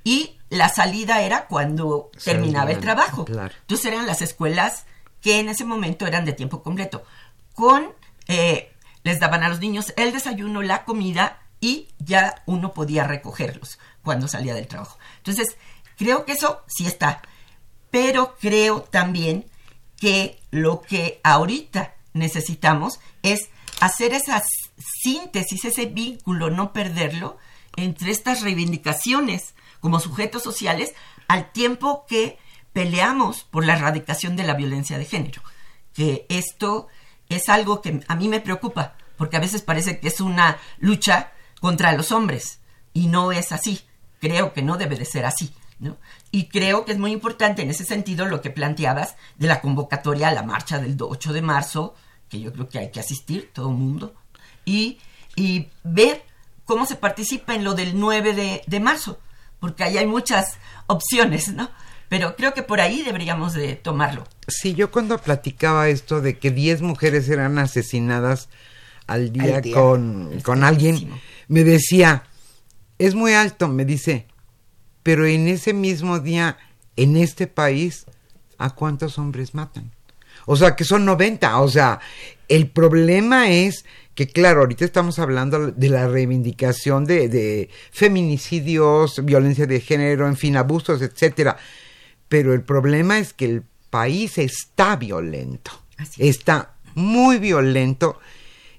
[0.04, 3.24] y la salida era cuando terminaba el trabajo.
[3.28, 4.84] Entonces eran las escuelas
[5.20, 7.04] que en ese momento eran de tiempo completo.
[7.56, 7.88] Con,
[8.28, 13.78] eh, les daban a los niños el desayuno, la comida y ya uno podía recogerlos
[14.02, 14.98] cuando salía del trabajo.
[15.16, 15.56] Entonces,
[15.96, 17.22] creo que eso sí está.
[17.90, 19.46] Pero creo también
[19.96, 23.48] que lo que ahorita necesitamos es
[23.80, 24.42] hacer esa
[25.02, 27.38] síntesis, ese vínculo, no perderlo
[27.76, 30.94] entre estas reivindicaciones como sujetos sociales
[31.26, 32.38] al tiempo que
[32.72, 35.40] peleamos por la erradicación de la violencia de género.
[35.94, 36.88] Que esto
[37.28, 41.32] es algo que a mí me preocupa, porque a veces parece que es una lucha
[41.60, 42.60] contra los hombres
[42.92, 43.80] y no es así.
[44.20, 45.52] Creo que no debe de ser así.
[45.78, 45.98] ¿no?
[46.30, 50.28] Y creo que es muy importante en ese sentido lo que planteabas de la convocatoria
[50.28, 51.94] a la marcha del 8 de marzo,
[52.28, 54.14] que yo creo que hay que asistir todo el mundo,
[54.64, 54.98] y,
[55.36, 56.24] y, ver
[56.64, 59.20] cómo se participa en lo del 9 de, de marzo,
[59.60, 61.70] porque ahí hay muchas opciones, ¿no?
[62.08, 64.24] Pero creo que por ahí deberíamos de tomarlo.
[64.46, 68.48] Sí, yo cuando platicaba esto de que 10 mujeres eran asesinadas
[69.06, 71.10] al día, con, con alguien,
[71.48, 72.24] me decía,
[72.98, 74.26] es muy alto, me dice,
[75.02, 76.58] pero en ese mismo día,
[76.96, 78.06] en este país,
[78.58, 79.92] ¿a cuántos hombres matan?
[80.46, 81.60] O sea, que son 90.
[81.60, 82.00] O sea,
[82.48, 89.66] el problema es que, claro, ahorita estamos hablando de la reivindicación de, de feminicidios, violencia
[89.66, 91.56] de género, en fin, abusos, etcétera.
[92.28, 95.70] Pero el problema es que el país está violento.
[96.18, 98.18] Está muy violento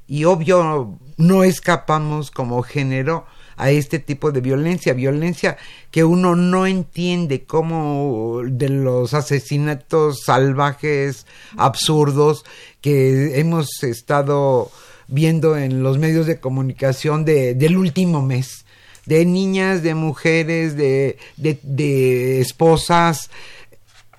[0.07, 3.25] y obvio no escapamos como género
[3.57, 5.57] a este tipo de violencia, violencia
[5.89, 11.25] que uno no entiende cómo de los asesinatos salvajes,
[11.57, 12.45] absurdos
[12.81, 14.71] que hemos estado
[15.07, 18.65] viendo en los medios de comunicación de, del último mes,
[19.07, 23.31] de niñas, de mujeres, de, de, de esposas,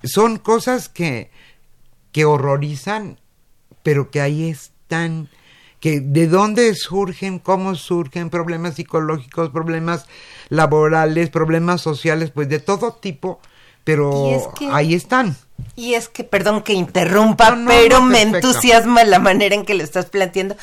[0.03, 1.31] son cosas que,
[2.11, 3.21] que horrorizan,
[3.83, 5.29] pero que ahí están
[5.81, 10.07] que de dónde surgen, cómo surgen problemas psicológicos, problemas
[10.49, 13.41] laborales, problemas sociales, pues de todo tipo,
[13.85, 14.27] pero
[14.73, 15.37] ahí están.
[15.77, 20.07] Y es que, perdón que interrumpa, pero me entusiasma la manera en que lo estás
[20.07, 20.57] planteando.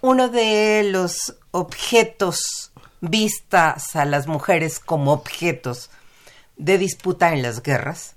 [0.00, 2.72] Uno de los objetos
[3.10, 5.90] vistas a las mujeres como objetos
[6.56, 8.14] de disputa en las guerras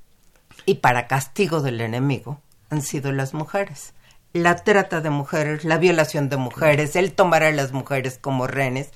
[0.65, 3.93] y para castigo del enemigo han sido las mujeres
[4.33, 8.89] la trata de mujeres, la violación de mujeres, el tomar a las mujeres como rehenes,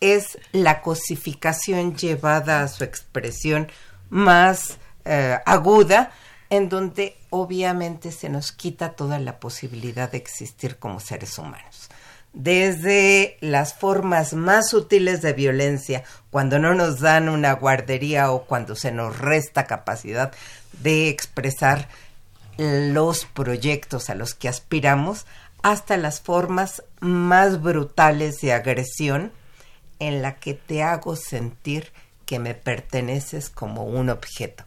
[0.00, 3.70] es la cosificación llevada a su expresión
[4.10, 6.12] más eh, aguda,
[6.50, 11.88] en donde obviamente se nos quita toda la posibilidad de existir como seres humanos.
[12.32, 18.76] Desde las formas más sutiles de violencia, cuando no nos dan una guardería o cuando
[18.76, 20.32] se nos resta capacidad
[20.82, 21.88] de expresar
[22.58, 25.26] los proyectos a los que aspiramos
[25.62, 29.32] hasta las formas más brutales de agresión
[29.98, 31.92] en la que te hago sentir
[32.26, 34.64] que me perteneces como un objeto.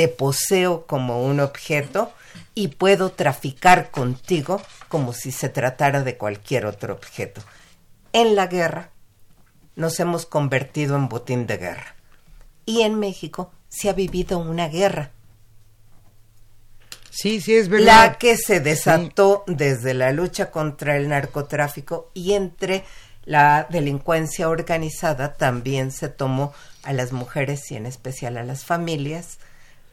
[0.00, 2.10] Te poseo como un objeto
[2.54, 7.42] y puedo traficar contigo como si se tratara de cualquier otro objeto.
[8.14, 8.92] En la guerra
[9.76, 11.96] nos hemos convertido en botín de guerra.
[12.64, 15.10] Y en México se ha vivido una guerra
[17.10, 18.06] Sí, sí, es verdad.
[18.06, 22.84] La que se desató desde la lucha contra el narcotráfico y entre
[23.26, 29.38] la delincuencia organizada también se tomó a las mujeres y en especial a las familias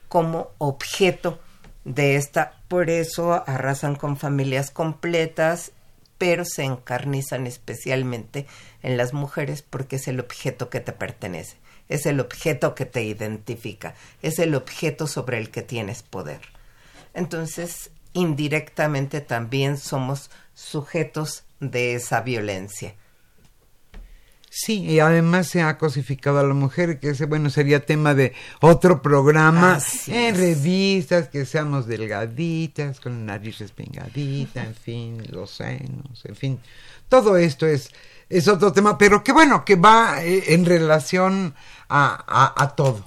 [0.08, 1.40] como objeto
[1.86, 2.54] de esta.
[2.68, 5.72] Por eso arrasan con familias completas,
[6.18, 8.48] pero se encarnizan especialmente
[8.82, 11.58] en las mujeres porque es el objeto que te pertenece,
[11.90, 16.42] es el objeto que te identifica, es el objeto sobre el que tienes poder
[17.18, 22.94] entonces indirectamente también somos sujetos de esa violencia.
[24.60, 28.34] Sí, y además se ha cosificado a la mujer, que ese, bueno, sería tema de
[28.60, 30.38] otro programa Así en es.
[30.40, 36.60] revistas, que seamos delgaditas, con la nariz respingadita, en fin, los senos, en fin.
[37.08, 37.92] Todo esto es,
[38.30, 41.54] es otro tema, pero que bueno, que va eh, en relación
[41.88, 43.04] a, a- a todo.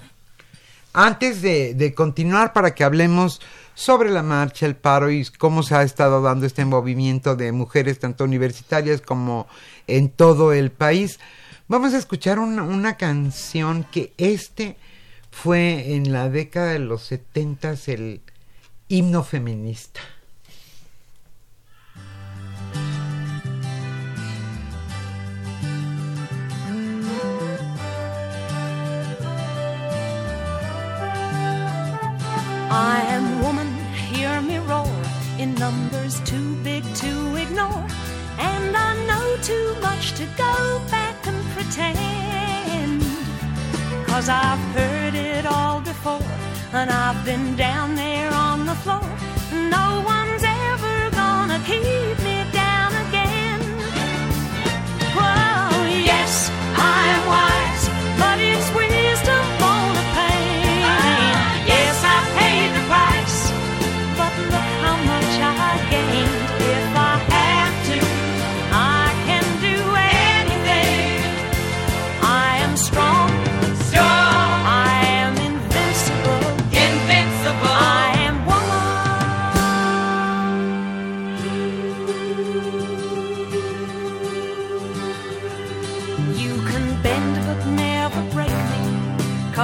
[0.93, 3.41] Antes de, de continuar, para que hablemos
[3.75, 7.99] sobre la marcha, el paro y cómo se ha estado dando este movimiento de mujeres,
[7.99, 9.47] tanto universitarias como
[9.97, 11.19] en todo el país,
[11.69, 14.77] vamos a escuchar una, una canción que este
[15.31, 18.21] fue en la década de los setentas el
[18.89, 20.01] himno feminista.
[32.73, 33.67] I am woman,
[34.13, 34.87] hear me roar,
[35.39, 37.85] in numbers too big to ignore.
[38.39, 39.80] And I know too
[40.21, 43.01] to go back and pretend.
[44.07, 46.21] Cause I've heard it all before,
[46.75, 49.07] and I've been down there on the floor.
[49.51, 52.30] No one's ever gonna keep me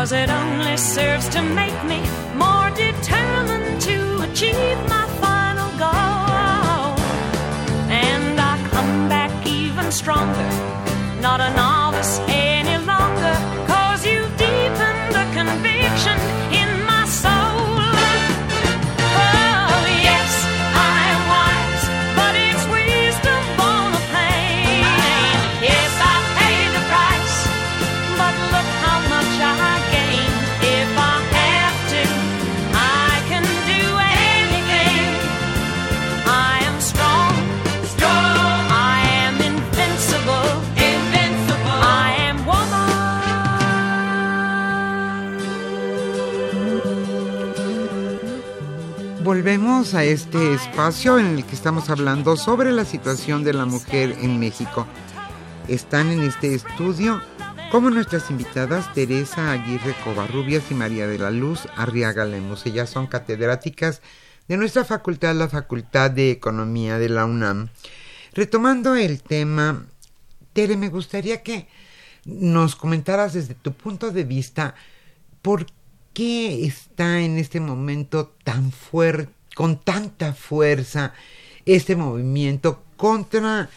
[0.07, 2.01] Cause it only serves to make me
[2.37, 6.95] more determined to achieve my final goal.
[7.91, 10.49] And I come back even stronger,
[11.21, 12.21] not a novice
[49.97, 54.39] a este espacio en el que estamos hablando sobre la situación de la mujer en
[54.39, 54.87] México.
[55.69, 57.23] Están en este estudio
[57.71, 62.67] como nuestras invitadas Teresa Aguirre Covarrubias y María de la Luz Arriaga Lemos.
[62.67, 64.03] Ellas son catedráticas
[64.49, 67.71] de nuestra facultad, la Facultad de Economía de la UNAM.
[68.35, 69.87] Retomando el tema,
[70.53, 71.69] Tere, me gustaría que
[72.27, 74.75] nos comentaras desde tu punto de vista
[75.41, 75.67] por
[76.13, 81.15] qué está en este momento tan fuerte, con tanta fuerza,
[81.65, 83.71] este movimiento contra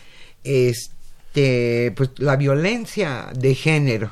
[0.44, 4.12] este, pues, la violencia de género.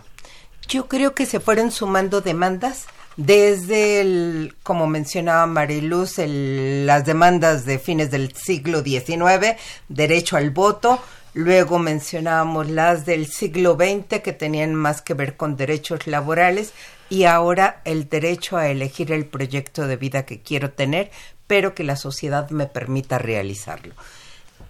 [0.69, 2.85] Yo creo que se fueron sumando demandas
[3.17, 9.57] desde el, como mencionaba Mariluz, el- las demandas de fines del siglo XIX,
[9.89, 11.01] derecho al voto,
[11.33, 16.71] luego mencionábamos las del siglo XX que tenían más que ver con derechos laborales
[17.09, 21.09] y ahora el derecho a elegir el proyecto de vida que quiero tener,
[21.47, 23.95] pero que la sociedad me permita realizarlo.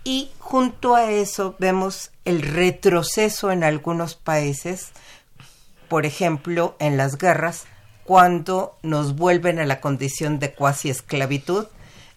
[0.04, 4.92] Y junto a eso vemos el retroceso en algunos países,
[5.90, 7.66] por ejemplo, en las guerras,
[8.06, 11.66] cuando nos vuelven a la condición de cuasi esclavitud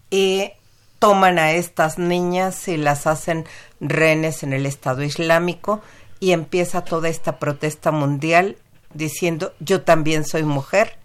[0.08, 0.52] y
[1.00, 3.44] toman a estas niñas y las hacen
[3.80, 5.80] rehenes en el Estado Islámico
[6.20, 8.56] y empieza toda esta protesta mundial
[8.94, 10.99] diciendo yo también soy mujer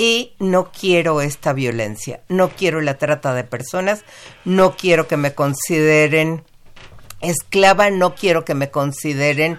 [0.00, 4.02] y no quiero esta violencia, no quiero la trata de personas,
[4.46, 6.42] no quiero que me consideren
[7.20, 9.58] esclava, no quiero que me consideren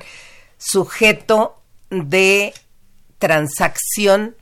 [0.57, 1.61] sujeto
[1.91, 2.55] de
[3.19, 4.35] transacción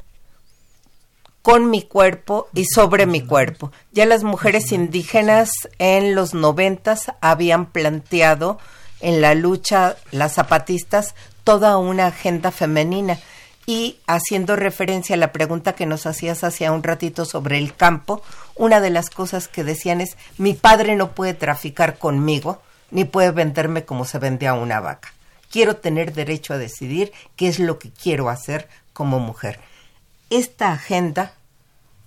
[1.42, 3.74] con mi cuerpo y sobre mi cuerpo.
[3.92, 8.58] Ya las mujeres indígenas en los noventas habían planteado
[9.02, 13.20] en la lucha las zapatistas toda una agenda femenina
[13.70, 18.24] y haciendo referencia a la pregunta que nos hacías hace un ratito sobre el campo,
[18.56, 23.30] una de las cosas que decían es mi padre no puede traficar conmigo ni puede
[23.30, 25.14] venderme como se vende a una vaca.
[25.52, 29.60] Quiero tener derecho a decidir qué es lo que quiero hacer como mujer.
[30.32, 31.34] Esta agenda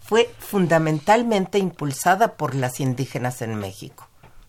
[0.03, 4.09] fue fundamentalmente impulsada por las indígenas en México,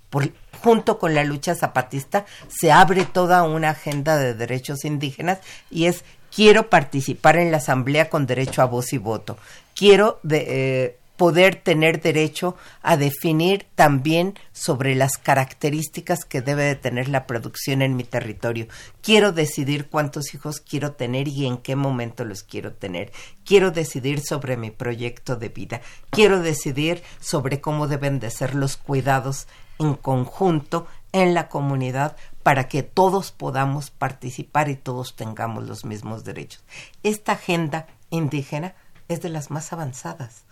[0.10, 0.32] por
[0.64, 5.40] junto con la lucha zapatista, se abre toda una agenda de derechos indígenas
[5.70, 9.38] y es quiero participar en la asamblea con derecho a voz y voto.
[9.76, 17.08] Quiero eh, poder tener derecho a definir también sobre las características que debe de tener
[17.08, 18.68] la producción en mi territorio.
[19.02, 23.12] Quiero decidir cuántos hijos quiero tener y en qué momento los quiero tener.
[23.46, 25.82] Quiero decidir sobre mi proyecto de vida.
[26.10, 29.48] Quiero decidir sobre cómo deben de ser los cuidados
[29.80, 36.26] en conjunto en la comunidad para que todos podamos participar y todos tengamos los mismos
[36.26, 36.64] derechos.
[37.04, 38.76] Esta agenda indígena
[39.08, 40.44] es de las más avanzadas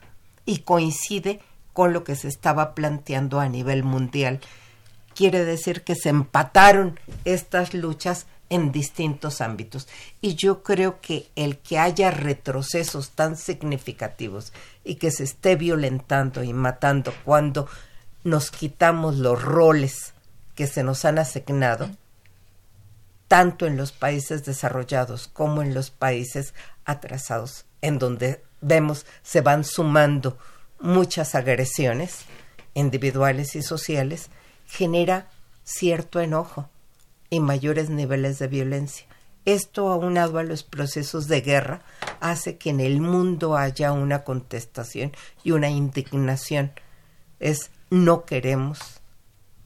[0.45, 1.41] y coincide
[1.73, 4.39] con lo que se estaba planteando a nivel mundial.
[5.15, 9.87] Quiere decir que se empataron estas luchas en distintos ámbitos.
[10.19, 14.51] Y yo creo que el que haya retrocesos tan significativos
[14.83, 17.67] y que se esté violentando y matando cuando
[18.25, 20.10] nos quitamos los roles
[20.61, 21.89] que se nos han asignado,
[23.27, 26.53] tanto en los países desarrollados como en los países
[26.85, 30.37] atrasados, en donde vemos se van sumando
[30.79, 32.25] muchas agresiones
[32.75, 34.29] individuales y sociales,
[34.67, 35.31] genera
[35.63, 36.69] cierto enojo
[37.31, 39.07] y mayores niveles de violencia.
[39.45, 41.81] Esto, aunado a los procesos de guerra,
[42.19, 45.11] hace que en el mundo haya una contestación
[45.43, 46.71] y una indignación.
[47.39, 49.00] Es no queremos,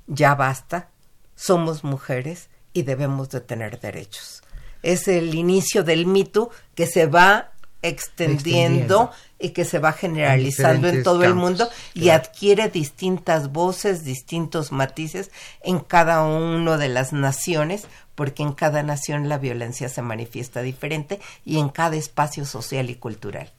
[0.08, 0.90] ya basta,
[1.36, 4.44] somos mujeres y debemos de tener derechos.
[4.84, 7.52] Es el inicio del mito que se va
[7.82, 14.72] extendiendo, y que se va generalizando en todo el mundo y adquiere distintas voces, distintos
[14.72, 15.30] matices
[15.62, 17.86] en cada una de las naciones,
[18.16, 22.96] porque en cada nación la violencia se manifiesta diferente y en cada espacio social y
[22.96, 23.52] cultural.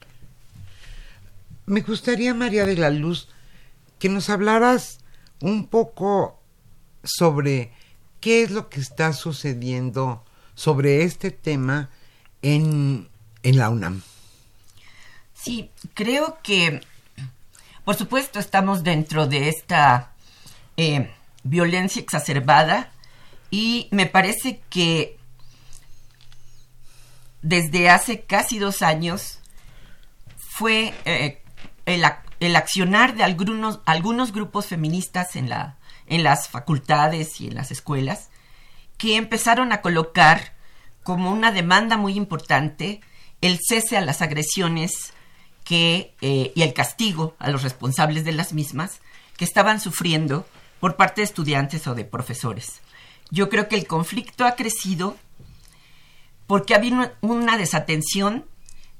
[1.67, 3.29] Me gustaría, María de la Luz,
[3.99, 4.99] que nos hablaras
[5.41, 6.36] un poco
[7.03, 7.71] sobre
[8.19, 10.23] qué es lo que está sucediendo
[10.55, 11.89] sobre este tema
[12.41, 13.09] en,
[13.43, 14.01] en la UNAM.
[15.33, 16.81] Sí, creo que,
[17.85, 20.11] por supuesto, estamos dentro de esta
[20.75, 21.11] eh,
[21.43, 22.91] violencia exacerbada
[23.49, 25.17] y me parece que
[27.41, 29.39] desde hace casi dos años
[30.37, 31.41] fue eh,
[31.85, 32.03] el,
[32.39, 35.76] el, accionar de algunos, algunos grupos feministas en, la,
[36.07, 38.29] en las facultades y en las escuelas
[38.97, 40.53] que empezaron a colocar
[41.03, 43.01] como una demanda muy importante
[43.41, 45.13] el cese a las agresiones
[45.63, 48.99] que, eh, y el castigo a los responsables de las mismas
[49.37, 50.45] que estaban sufriendo
[50.79, 52.81] por parte de estudiantes o de profesores.
[53.29, 55.17] Yo creo que el conflicto ha crecido
[56.47, 58.45] porque ha habido una desatención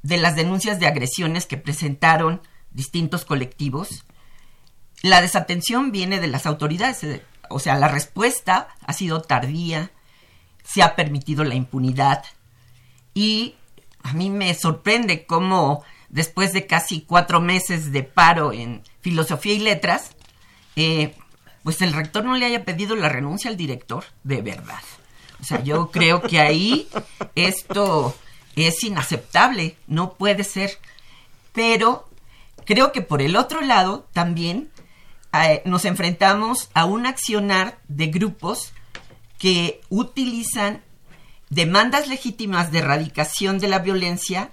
[0.04, 2.42] de las denuncias de agresiones que presentaron
[2.72, 4.06] distintos colectivos.
[5.02, 9.92] La desatención viene de las autoridades, eh, o sea, la respuesta ha sido tardía,
[10.64, 12.24] se ha permitido la impunidad
[13.14, 13.56] y
[14.04, 19.60] a mí me sorprende cómo después de casi cuatro meses de paro en filosofía y
[19.60, 20.12] letras,
[20.76, 21.16] eh,
[21.64, 24.82] pues el rector no le haya pedido la renuncia al director, de verdad.
[25.42, 26.88] O sea, yo creo que ahí
[27.36, 28.16] esto
[28.56, 30.78] es inaceptable, no puede ser.
[31.54, 32.08] Pero
[32.66, 34.70] creo que por el otro lado también
[35.66, 38.74] nos enfrentamos a un accionar de grupos
[39.38, 40.82] que utilizan
[41.50, 44.52] demandas legítimas de erradicación de la violencia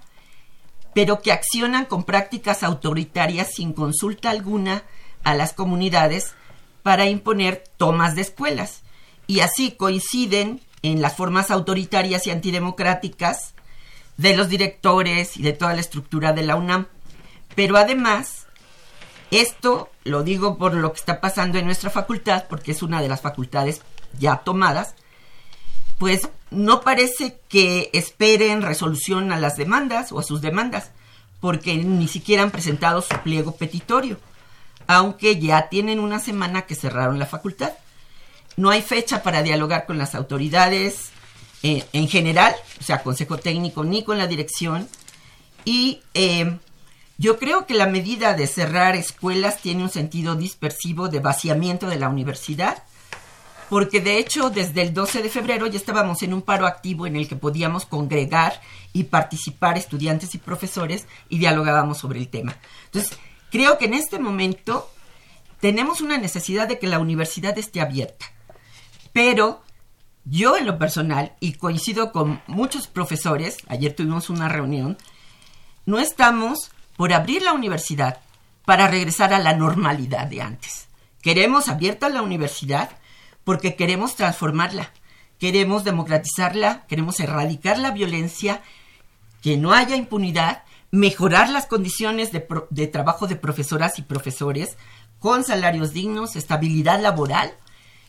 [0.94, 4.84] pero que accionan con prácticas autoritarias sin consulta alguna
[5.24, 6.34] a las comunidades
[6.82, 8.82] para imponer tomas de escuelas.
[9.26, 13.54] Y así coinciden en las formas autoritarias y antidemocráticas
[14.16, 16.86] de los directores y de toda la estructura de la UNAM.
[17.56, 18.43] Pero además,
[19.40, 23.08] esto lo digo por lo que está pasando en nuestra facultad, porque es una de
[23.08, 23.80] las facultades
[24.18, 24.94] ya tomadas,
[25.98, 30.90] pues no parece que esperen resolución a las demandas o a sus demandas,
[31.40, 34.18] porque ni siquiera han presentado su pliego petitorio,
[34.86, 37.72] aunque ya tienen una semana que cerraron la facultad.
[38.56, 41.10] No hay fecha para dialogar con las autoridades
[41.62, 44.88] eh, en general, o sea, consejo técnico, ni con la dirección.
[45.64, 46.58] Y eh,
[47.16, 51.98] yo creo que la medida de cerrar escuelas tiene un sentido dispersivo de vaciamiento de
[51.98, 52.82] la universidad
[53.68, 57.16] porque de hecho desde el 12 de febrero ya estábamos en un paro activo en
[57.16, 58.60] el que podíamos congregar
[58.92, 62.56] y participar estudiantes y profesores y dialogábamos sobre el tema.
[62.86, 63.18] Entonces,
[63.50, 64.90] creo que en este momento
[65.60, 68.26] tenemos una necesidad de que la universidad esté abierta,
[69.12, 69.62] pero
[70.24, 74.96] yo en lo personal, y coincido con muchos profesores, ayer tuvimos una reunión,
[75.84, 78.20] no estamos por abrir la universidad
[78.64, 80.88] para regresar a la normalidad de antes.
[81.22, 82.90] Queremos abierta la universidad,
[83.44, 84.90] porque queremos transformarla,
[85.38, 88.62] queremos democratizarla, queremos erradicar la violencia,
[89.42, 94.76] que no haya impunidad, mejorar las condiciones de, trabajo de profesoras y profesores
[95.18, 97.52] con salarios dignos, estabilidad laboral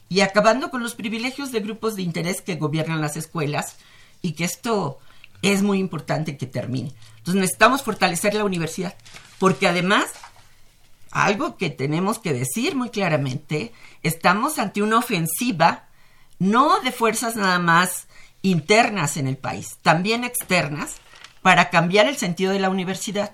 [0.08, 3.78] y acabando con los privilegios de grupos de interés que gobiernan las escuelas
[4.22, 5.00] y que esto
[5.42, 6.94] es muy importante que termine.
[7.26, 8.94] Entonces necesitamos fortalecer la universidad,
[9.40, 10.06] porque además,
[11.10, 13.74] algo que tenemos que decir muy claramente,
[14.04, 15.86] estamos ante una ofensiva
[16.38, 18.06] no de fuerzas nada más
[18.44, 20.98] internas en el país, también externas,
[21.42, 23.32] para cambiar el sentido de la universidad.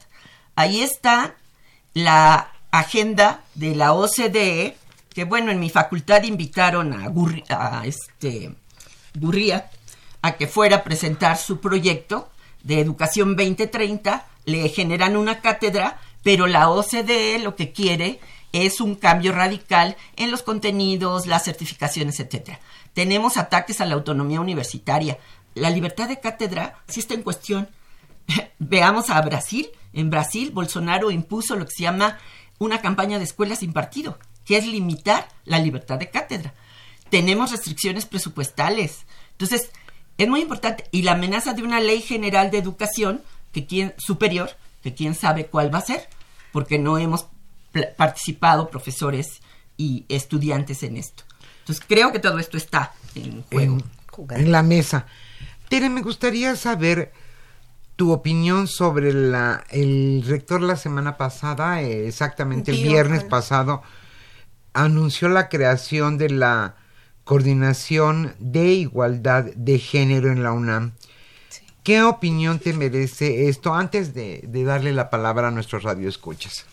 [0.55, 1.35] Ahí está
[1.93, 4.77] la agenda de la OCDE,
[5.13, 8.55] que bueno, en mi facultad invitaron a, Gurri- a este
[9.15, 9.69] Gurría
[10.21, 12.30] a que fuera a presentar su proyecto
[12.63, 18.19] de Educación 2030, le generan una cátedra, pero la OCDE lo que quiere
[18.51, 22.59] es un cambio radical en los contenidos, las certificaciones, etcétera.
[22.93, 25.17] Tenemos ataques a la autonomía universitaria.
[25.55, 27.69] La libertad de cátedra sí está en cuestión.
[28.59, 29.69] Veamos a Brasil.
[29.93, 32.17] En Brasil, Bolsonaro impuso lo que se llama
[32.59, 36.53] una campaña de escuelas sin partido, que es limitar la libertad de cátedra.
[37.09, 39.05] Tenemos restricciones presupuestales.
[39.31, 39.71] Entonces,
[40.23, 40.85] es muy importante.
[40.91, 44.51] Y la amenaza de una ley general de educación que quien, superior,
[44.83, 46.07] que quién sabe cuál va a ser,
[46.51, 47.27] porque no hemos
[47.97, 49.41] participado profesores
[49.77, 51.23] y estudiantes en esto.
[51.59, 53.77] Entonces, creo que todo esto está en juego.
[54.29, 55.05] en, en la mesa.
[55.69, 57.13] Tere, me gustaría saber
[57.95, 63.83] tu opinión sobre la el rector la semana pasada, eh, exactamente el viernes pasado,
[64.73, 66.75] anunció la creación de la
[67.23, 70.93] coordinación de igualdad de género en la UNAM.
[71.83, 76.65] ¿Qué opinión te merece esto antes de, de darle la palabra a nuestros radioescuchas?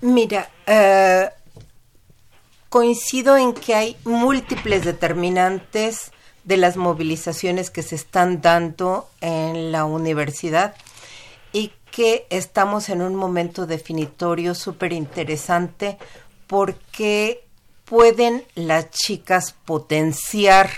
[0.00, 1.28] Mira, eh,
[2.68, 6.12] coincido en que hay múltiples determinantes
[6.44, 10.74] de las movilizaciones que se están dando en la universidad
[11.52, 15.98] y que estamos en un momento definitorio súper interesante
[16.46, 17.45] porque
[17.86, 20.70] pueden las chicas potenciar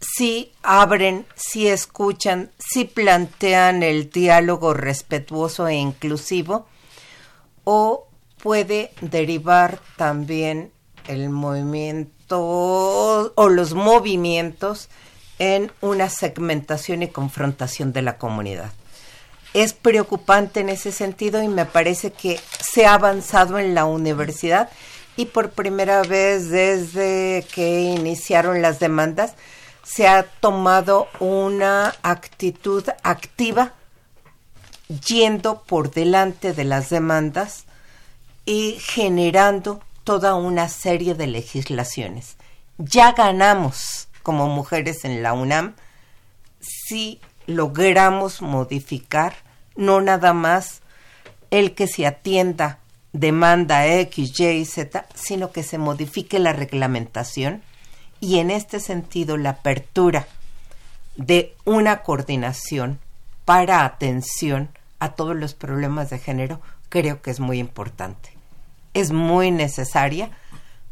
[0.00, 6.66] si abren, si escuchan, si plantean el diálogo respetuoso e inclusivo,
[7.64, 8.06] o
[8.42, 10.70] puede derivar también
[11.08, 14.88] el movimiento o los movimientos
[15.38, 18.72] en una segmentación y confrontación de la comunidad.
[19.54, 24.68] Es preocupante en ese sentido y me parece que se ha avanzado en la universidad
[25.16, 29.34] y por primera vez desde que iniciaron las demandas
[29.82, 33.72] se ha tomado una actitud activa
[35.06, 37.64] yendo por delante de las demandas
[38.44, 42.36] y generando toda una serie de legislaciones.
[42.78, 45.74] Ya ganamos como mujeres en la UNAM
[46.60, 49.34] si logramos modificar
[49.76, 50.82] no nada más
[51.50, 52.80] el que se atienda
[53.20, 57.62] demanda X, Y, Z, sino que se modifique la reglamentación
[58.20, 60.26] y en este sentido la apertura
[61.16, 62.98] de una coordinación
[63.44, 68.30] para atención a todos los problemas de género creo que es muy importante.
[68.92, 70.30] Es muy necesaria.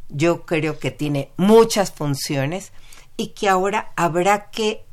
[0.09, 2.73] Yo creo que tiene muchas funciones
[3.17, 4.85] y que ahora habrá que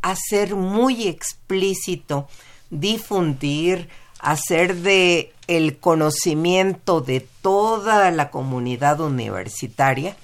[0.00, 2.28] hacer muy explícito,
[2.70, 3.88] difundir,
[4.22, 10.16] hacer de el conocimiento de toda la comunidad universitaria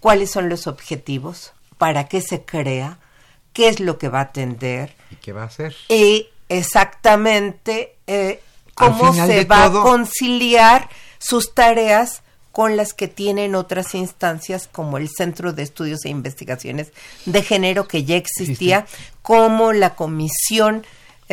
[0.00, 2.98] cuáles son los objetivos, para qué se crea,
[3.52, 5.76] qué es lo que va a atender ¿Y qué va a hacer?
[5.88, 8.40] y exactamente eh,
[8.74, 10.88] cómo se va todo- a conciliar
[11.18, 16.92] sus tareas con las que tienen otras instancias como el Centro de Estudios e Investigaciones
[17.24, 18.86] de Género que ya existía,
[19.22, 20.84] como la Comisión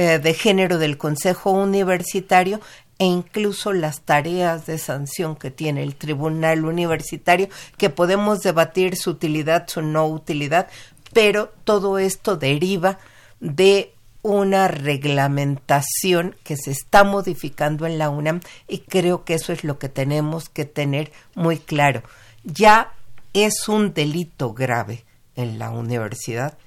[0.01, 2.61] eh, de Género del Consejo Universitario
[2.99, 9.09] e incluso las tareas de sanción que tiene el Tribunal Universitario, que podemos debatir su
[9.09, 10.69] utilidad, su no utilidad,
[11.11, 12.97] pero todo esto deriva
[13.41, 13.91] de
[14.21, 18.39] una reglamentación que se está modificando en la UNAM
[18.69, 22.03] y creo que eso es lo que tenemos que tener muy claro.
[22.45, 22.93] Ya
[23.33, 25.03] es un delito grave
[25.35, 26.57] en la universidad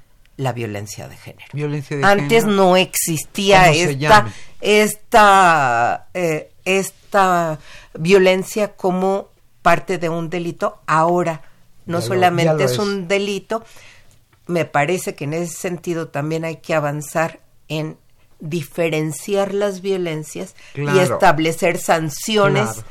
[0.43, 1.47] la violencia de género.
[1.53, 2.57] Violencia de Antes género.
[2.57, 4.27] no existía ¿Cómo se esta,
[4.61, 7.59] esta, eh, esta
[7.95, 9.29] violencia como
[9.63, 10.81] parte de un delito.
[10.87, 11.43] Ahora
[11.87, 12.79] no Ya solamente lo es es.
[12.79, 13.65] un delito,
[14.47, 17.97] me parece que en ese sentido también hay que avanzar en
[18.41, 22.83] diferenciar las violencias y establecer sanciones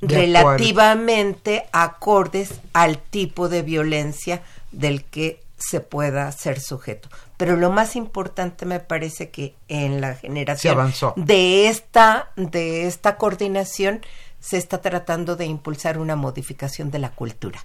[0.00, 0.22] Claro.
[0.22, 4.40] Relativamente acordes al tipo de violencia
[4.72, 7.08] del que se pueda ser sujeto.
[7.36, 11.12] Pero lo más importante me parece que en la generación avanzó.
[11.16, 14.00] de esta de esta coordinación
[14.40, 17.62] se está tratando de impulsar una modificación de la cultura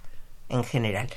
[0.48, 1.08] en general.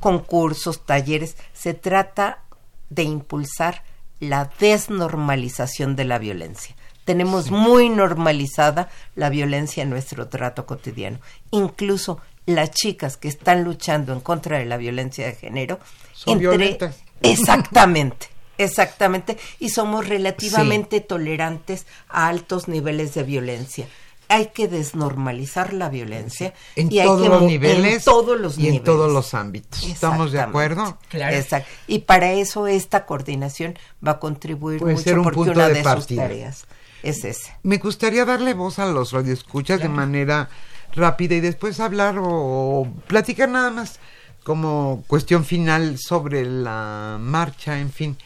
[0.00, 2.44] Concursos, talleres, se trata
[2.88, 3.82] de impulsar
[4.20, 6.76] la desnormalización de la violencia.
[7.04, 11.18] Tenemos muy normalizada la violencia en nuestro trato cotidiano.
[11.50, 15.80] Incluso las chicas que están luchando en contra de la violencia de género
[16.18, 16.96] Son violentas.
[17.22, 18.26] Exactamente,
[18.58, 19.38] exactamente.
[19.60, 23.86] Y somos relativamente tolerantes a altos niveles de violencia.
[24.28, 26.54] Hay que desnormalizar la violencia.
[26.74, 29.84] En y hay todos que los niveles En todos los y en todos los ámbitos.
[29.84, 30.98] ¿Estamos de acuerdo?
[31.08, 31.36] Claro.
[31.36, 31.70] Exacto.
[31.86, 35.68] Y para eso esta coordinación va a contribuir Puede mucho ser un porque punto una
[35.68, 36.22] de de, partida.
[36.22, 36.66] sus tareas
[37.04, 37.52] es ese.
[37.62, 40.50] Me gustaría darle voz a los radioescuchas de manera
[40.94, 44.00] rápida y después hablar o, platicar nada más
[44.48, 48.16] como cuestión final sobre la marcha, en fin.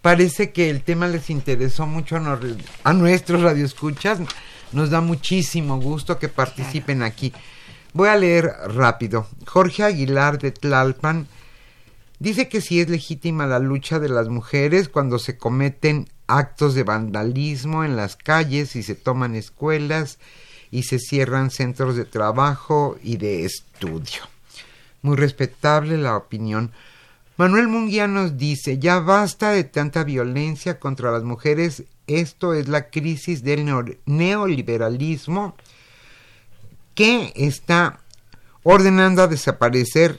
[0.00, 4.20] Parece que el tema les interesó mucho a, nuestros radioescuchas.
[4.72, 7.30] Nos da muchísimo gusto que participen aquí.
[7.92, 9.26] Voy a leer rápido.
[9.44, 11.28] Jorge Aguilar de Tlalpan
[12.18, 16.84] Dice que sí es legítima la lucha de las mujeres cuando se cometen actos de
[16.84, 20.18] vandalismo en las calles y se toman escuelas
[20.70, 24.22] y se cierran centros de trabajo y de estudio.
[25.06, 26.72] Muy respetable la opinión.
[27.36, 32.90] Manuel Munguía nos dice, ya basta de tanta violencia contra las mujeres, esto es la
[32.90, 35.54] crisis del neo- neoliberalismo
[36.96, 38.00] que está
[38.64, 40.18] ordenando a desaparecer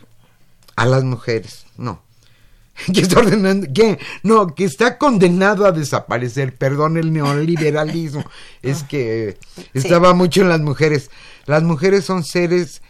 [0.77, 1.65] a las mujeres.
[1.75, 2.01] No.
[2.93, 8.23] Que está ordenando, que no, que está condenado a desaparecer, perdón, el neoliberalismo.
[8.61, 9.37] es que
[9.73, 11.11] estaba mucho en las mujeres.
[11.45, 12.81] Las mujeres son seres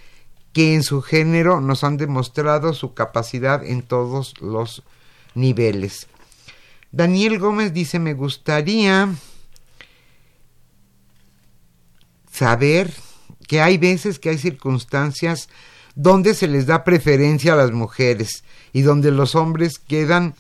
[0.58, 4.82] que en su género nos han demostrado su capacidad en todos los
[5.36, 6.08] niveles.
[6.92, 9.08] Daniel Gómez dice, me gustaría
[12.32, 12.92] saber
[13.48, 15.48] que hay veces que hay circunstancias
[15.94, 18.44] donde se les da preferencia a las mujeres
[18.74, 20.34] y donde los hombres quedan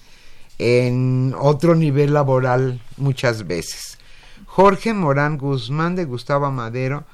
[0.57, 3.99] en otro nivel laboral muchas veces.
[4.47, 7.05] Jorge Morán Guzmán de Gustavo Madero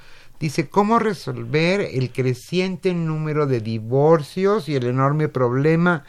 [0.43, 6.03] dice cómo resolver el creciente número de divorcios y el enorme problema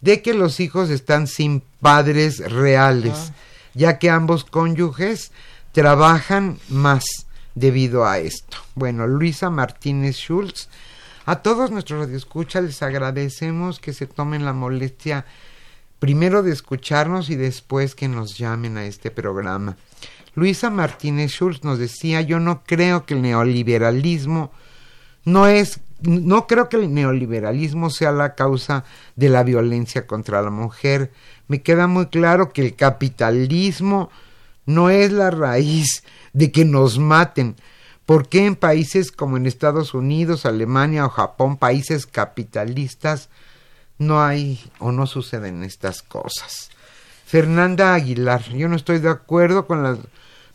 [0.00, 3.32] de que los hijos están sin padres reales,
[3.74, 5.32] ya que ambos cónyuges
[5.72, 7.04] trabajan más
[7.56, 8.58] debido a esto.
[8.76, 10.68] Bueno, Luisa Martínez Schultz,
[11.26, 15.26] a todos nuestros radioescuchas les agradecemos que se tomen la molestia
[15.98, 19.76] primero de escucharnos y después que nos llamen a este programa.
[20.34, 24.50] Luisa Martínez Schultz nos decía, yo no creo que el neoliberalismo
[25.24, 28.84] no es no creo que el neoliberalismo sea la causa
[29.16, 31.10] de la violencia contra la mujer.
[31.48, 34.10] Me queda muy claro que el capitalismo
[34.66, 37.56] no es la raíz de que nos maten.
[38.06, 43.30] ¿Por qué en países como en Estados Unidos, Alemania o Japón, países capitalistas,
[43.96, 46.70] no hay o no suceden estas cosas?
[47.24, 49.98] Fernanda Aguilar, yo no estoy de acuerdo con las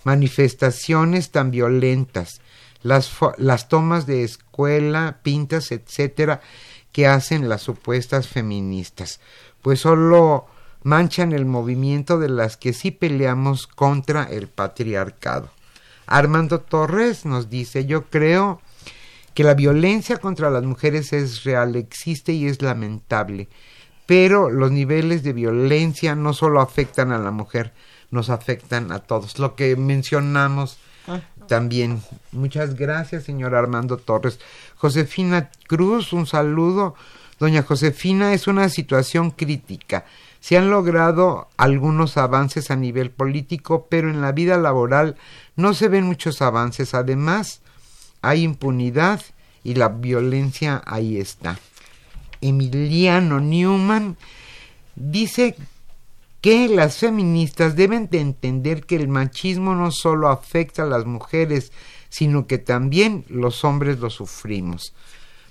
[0.03, 2.41] manifestaciones tan violentas,
[2.81, 6.41] las, las tomas de escuela, pintas, etcétera,
[6.91, 9.19] que hacen las supuestas feministas,
[9.61, 10.47] pues solo
[10.83, 15.49] manchan el movimiento de las que sí peleamos contra el patriarcado.
[16.07, 18.61] Armando Torres nos dice, yo creo
[19.33, 23.47] que la violencia contra las mujeres es real, existe y es lamentable,
[24.05, 27.73] pero los niveles de violencia no solo afectan a la mujer,
[28.11, 29.39] nos afectan a todos.
[29.39, 30.77] Lo que mencionamos
[31.47, 32.01] también.
[32.31, 34.39] Muchas gracias, señor Armando Torres.
[34.75, 36.95] Josefina Cruz, un saludo.
[37.39, 40.05] Doña Josefina, es una situación crítica.
[40.39, 45.15] Se han logrado algunos avances a nivel político, pero en la vida laboral
[45.55, 46.93] no se ven muchos avances.
[46.93, 47.61] Además,
[48.21, 49.21] hay impunidad
[49.63, 51.57] y la violencia ahí está.
[52.41, 54.17] Emiliano Newman
[54.95, 55.55] dice
[56.41, 61.71] que las feministas deben de entender que el machismo no solo afecta a las mujeres,
[62.09, 64.93] sino que también los hombres lo sufrimos.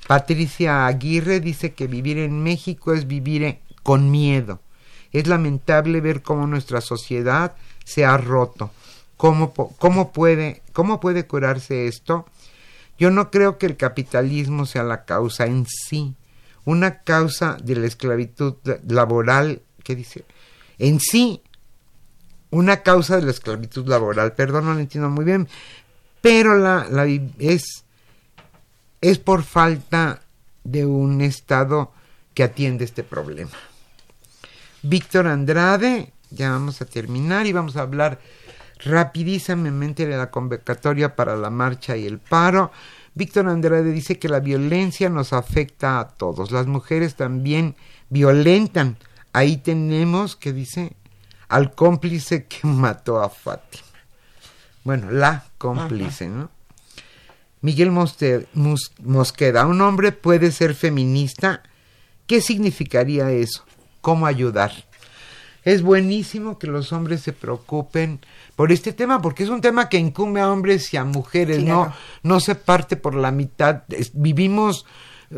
[0.07, 4.61] Patricia Aguirre dice que vivir en México es vivir con miedo.
[5.12, 8.70] Es lamentable ver cómo nuestra sociedad se ha roto.
[9.16, 12.26] ¿Cómo, cómo puede, ¿Cómo puede curarse esto?
[12.99, 16.14] Yo no creo que el capitalismo sea la causa en sí.
[16.64, 18.55] Una causa de la esclavitud
[18.86, 20.24] laboral, ¿qué dice?
[20.79, 21.43] En sí,
[22.51, 25.49] una causa de la esclavitud laboral, perdón, no lo entiendo muy bien,
[26.20, 26.87] pero la,
[27.39, 27.85] es
[29.01, 30.22] es por falta
[30.64, 31.93] de un Estado
[32.35, 33.53] que atiende este problema.
[34.83, 38.18] Víctor Andrade, ya vamos a terminar y vamos a hablar
[38.85, 42.70] rapidísimamente de la convocatoria para la marcha y el paro.
[43.14, 46.51] Víctor Andrade dice que la violencia nos afecta a todos.
[46.51, 47.74] Las mujeres también
[48.09, 48.97] violentan.
[49.39, 50.95] Ahí tenemos que dice
[51.49, 53.84] al cómplice que mató a Fátima.
[54.82, 56.51] Bueno, la cómplice, ¿no?
[57.61, 61.62] Miguel Mosqueda, ¿un hombre puede ser feminista?
[62.26, 63.64] ¿Qué significaría eso?
[64.01, 64.72] ¿Cómo ayudar?
[65.62, 68.18] Es buenísimo que los hombres se preocupen
[68.57, 71.95] por este tema, porque es un tema que incumbe a hombres y a mujeres, no,
[72.24, 73.84] no se parte por la mitad.
[74.14, 74.84] vivimos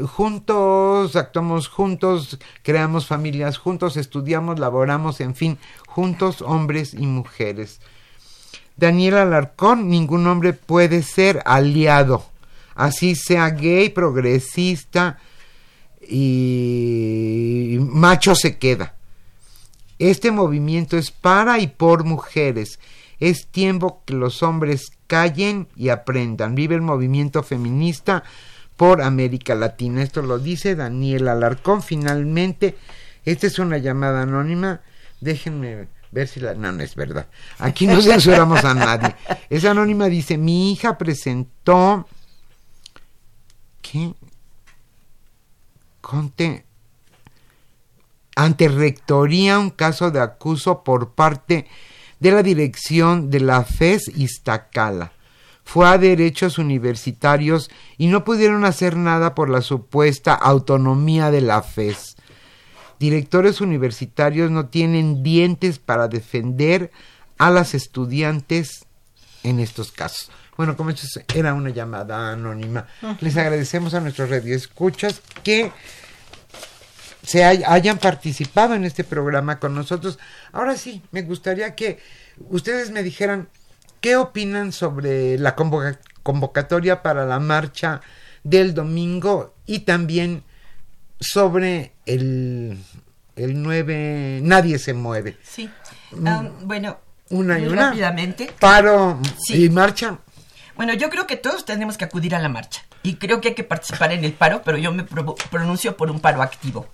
[0.09, 7.81] juntos, actuamos juntos, creamos familias juntos, estudiamos, laboramos, en fin, juntos hombres y mujeres.
[8.77, 12.25] Daniel Alarcón, ningún hombre puede ser aliado,
[12.75, 15.19] así sea gay, progresista
[16.01, 18.95] y macho se queda.
[19.99, 22.79] Este movimiento es para y por mujeres.
[23.19, 26.55] Es tiempo que los hombres callen y aprendan.
[26.55, 28.25] Vive el movimiento feminista
[28.81, 30.03] por América Latina.
[30.03, 31.83] Esto lo dice Daniel Alarcón.
[31.83, 32.79] Finalmente,
[33.27, 34.81] esta es una llamada anónima.
[35.21, 36.55] Déjenme ver si la...
[36.55, 37.27] No, no es verdad.
[37.59, 39.15] Aquí no censuramos a nadie.
[39.51, 42.09] Es anónima, dice, mi hija presentó...
[43.83, 44.15] ¿Qué?
[46.01, 46.65] Conte...
[48.35, 51.67] Ante rectoría un caso de acuso por parte
[52.19, 55.13] de la dirección de la FES Iztacala
[55.71, 61.63] fue a derechos universitarios y no pudieron hacer nada por la supuesta autonomía de la
[61.63, 62.17] FES.
[62.99, 66.91] Directores universitarios no tienen dientes para defender
[67.39, 68.85] a las estudiantes
[69.45, 70.33] en estos casos.
[70.57, 72.89] Bueno, como esto era una llamada anónima,
[73.21, 75.71] les agradecemos a nuestros radioescuchas que
[77.23, 80.19] se hayan participado en este programa con nosotros.
[80.51, 82.01] Ahora sí, me gustaría que
[82.49, 83.49] ustedes me dijeran
[84.01, 88.01] ¿Qué opinan sobre la convocatoria para la marcha
[88.43, 90.43] del domingo y también
[91.21, 92.79] sobre el,
[93.37, 95.37] el 9 Nadie se mueve?
[95.43, 95.71] Sí.
[96.13, 96.27] Mm.
[96.27, 96.99] Ah, bueno,
[97.29, 97.89] una y una.
[97.89, 98.53] Rápidamente.
[98.59, 100.19] Paro y marcha.
[100.77, 103.55] Bueno, yo creo que todos tenemos que acudir a la marcha y creo que hay
[103.55, 106.89] que participar en el paro, pero yo me pronuncio por un paro activo.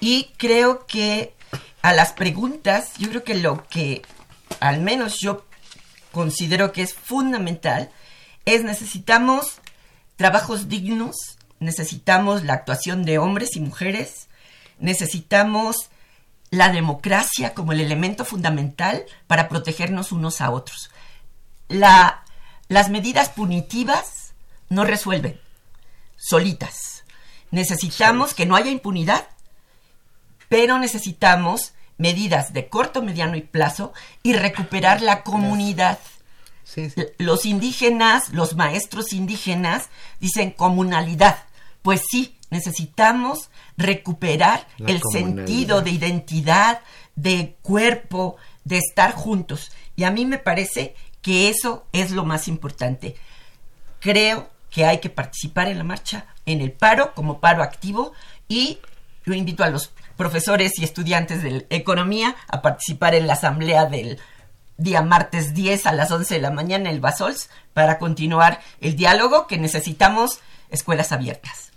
[0.00, 1.34] Y creo que
[1.80, 4.02] a las preguntas, yo creo que lo que
[4.60, 5.46] al menos yo
[6.12, 7.90] considero que es fundamental
[8.44, 9.60] es necesitamos
[10.16, 11.16] trabajos dignos,
[11.58, 14.28] necesitamos la actuación de hombres y mujeres,
[14.78, 15.90] necesitamos
[16.50, 20.90] la democracia como el elemento fundamental para protegernos unos a otros.
[21.68, 22.24] La,
[22.68, 24.34] las medidas punitivas
[24.68, 25.40] no resuelven,
[26.16, 27.04] solitas.
[27.50, 29.26] Necesitamos que no haya impunidad,
[30.48, 31.72] pero necesitamos
[32.02, 33.92] medidas de corto, mediano y plazo
[34.24, 36.00] y recuperar la comunidad.
[37.18, 39.88] Los indígenas, los maestros indígenas
[40.18, 41.44] dicen comunalidad.
[41.82, 46.80] Pues sí, necesitamos recuperar el sentido de identidad,
[47.14, 49.70] de cuerpo, de estar juntos.
[49.94, 53.14] Y a mí me parece que eso es lo más importante.
[54.00, 58.12] Creo que hay que participar en la marcha, en el paro, como paro activo,
[58.48, 58.80] y
[59.24, 59.92] yo invito a los
[60.22, 64.20] profesores y estudiantes de economía a participar en la asamblea del
[64.76, 68.94] día martes 10 a las 11 de la mañana en el Basols para continuar el
[68.94, 70.38] diálogo que necesitamos
[70.70, 71.72] escuelas abiertas.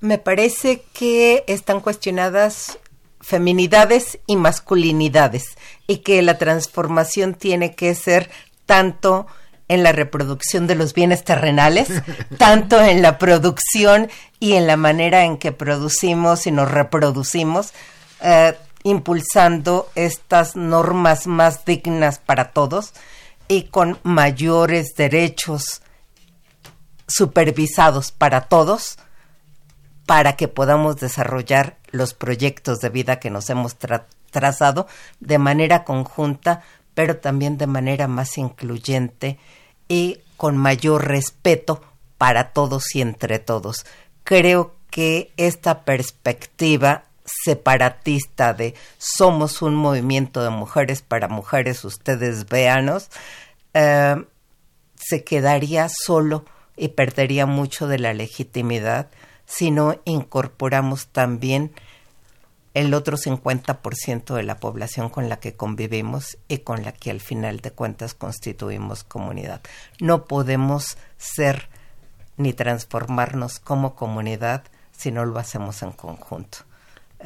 [0.00, 2.78] Me parece que están cuestionadas
[3.22, 8.28] feminidades y masculinidades y que la transformación tiene que ser
[8.66, 9.26] tanto
[9.70, 11.88] en la reproducción de los bienes terrenales,
[12.38, 14.10] tanto en la producción
[14.40, 17.72] y en la manera en que producimos y nos reproducimos,
[18.20, 22.94] eh, impulsando estas normas más dignas para todos
[23.46, 25.82] y con mayores derechos
[27.06, 28.98] supervisados para todos,
[30.04, 33.76] para que podamos desarrollar los proyectos de vida que nos hemos
[34.32, 34.88] trazado
[35.20, 36.62] de manera conjunta,
[36.94, 39.38] pero también de manera más incluyente
[39.90, 41.82] y con mayor respeto
[42.16, 43.84] para todos y entre todos.
[44.22, 53.10] Creo que esta perspectiva separatista de somos un movimiento de mujeres para mujeres, ustedes véanos,
[53.74, 54.16] eh,
[54.94, 56.44] se quedaría solo
[56.76, 59.08] y perdería mucho de la legitimidad
[59.44, 61.72] si no incorporamos también
[62.74, 67.20] el otro 50% de la población con la que convivimos y con la que al
[67.20, 69.60] final de cuentas constituimos comunidad.
[69.98, 71.68] No podemos ser
[72.36, 76.58] ni transformarnos como comunidad si no lo hacemos en conjunto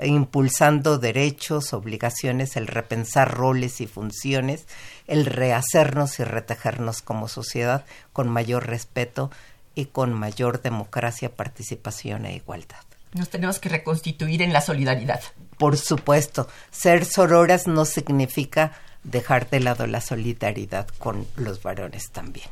[0.03, 4.67] impulsando derechos, obligaciones, el repensar roles y funciones,
[5.07, 9.31] el rehacernos y retejernos como sociedad con mayor respeto
[9.75, 12.85] y con mayor democracia, participación e igualdad.
[13.15, 15.21] Nos tenemos que reconstituir en la solidaridad.
[15.57, 18.73] Por supuesto, ser sororas no significa
[19.05, 22.47] dejar de lado la solidaridad con los varones también.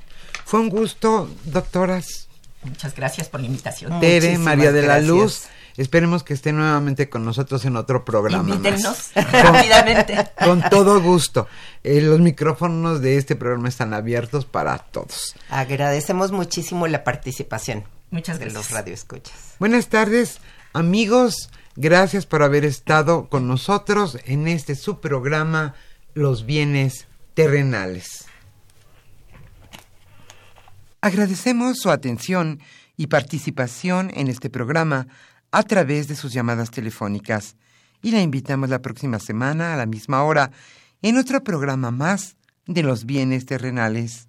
[0.44, 2.28] Fue un gusto, doctoras.
[2.62, 3.98] Muchas gracias por la invitación.
[3.98, 5.00] Tere, Muchísimas María de la.
[5.00, 5.46] Luz.
[5.76, 8.44] Esperemos que esté nuevamente con nosotros en otro programa.
[8.44, 8.56] más.
[8.56, 10.28] Invítennos rápidamente.
[10.44, 11.48] Con todo gusto.
[11.82, 15.34] Eh, los micrófonos de este programa están abiertos para todos.
[15.48, 18.62] Agradecemos muchísimo la participación Muchas de gracias.
[18.62, 19.56] los radioescuchas.
[19.58, 20.38] Buenas tardes,
[20.74, 21.50] amigos.
[21.76, 25.74] Gracias por haber estado con nosotros en este su programa
[26.12, 28.26] Los bienes terrenales.
[31.00, 32.60] Agradecemos su atención
[32.98, 35.08] y participación en este programa
[35.50, 37.56] a través de sus llamadas telefónicas
[38.02, 40.50] y la invitamos la próxima semana a la misma hora
[41.00, 42.36] en otro programa más
[42.66, 44.28] de los bienes terrenales.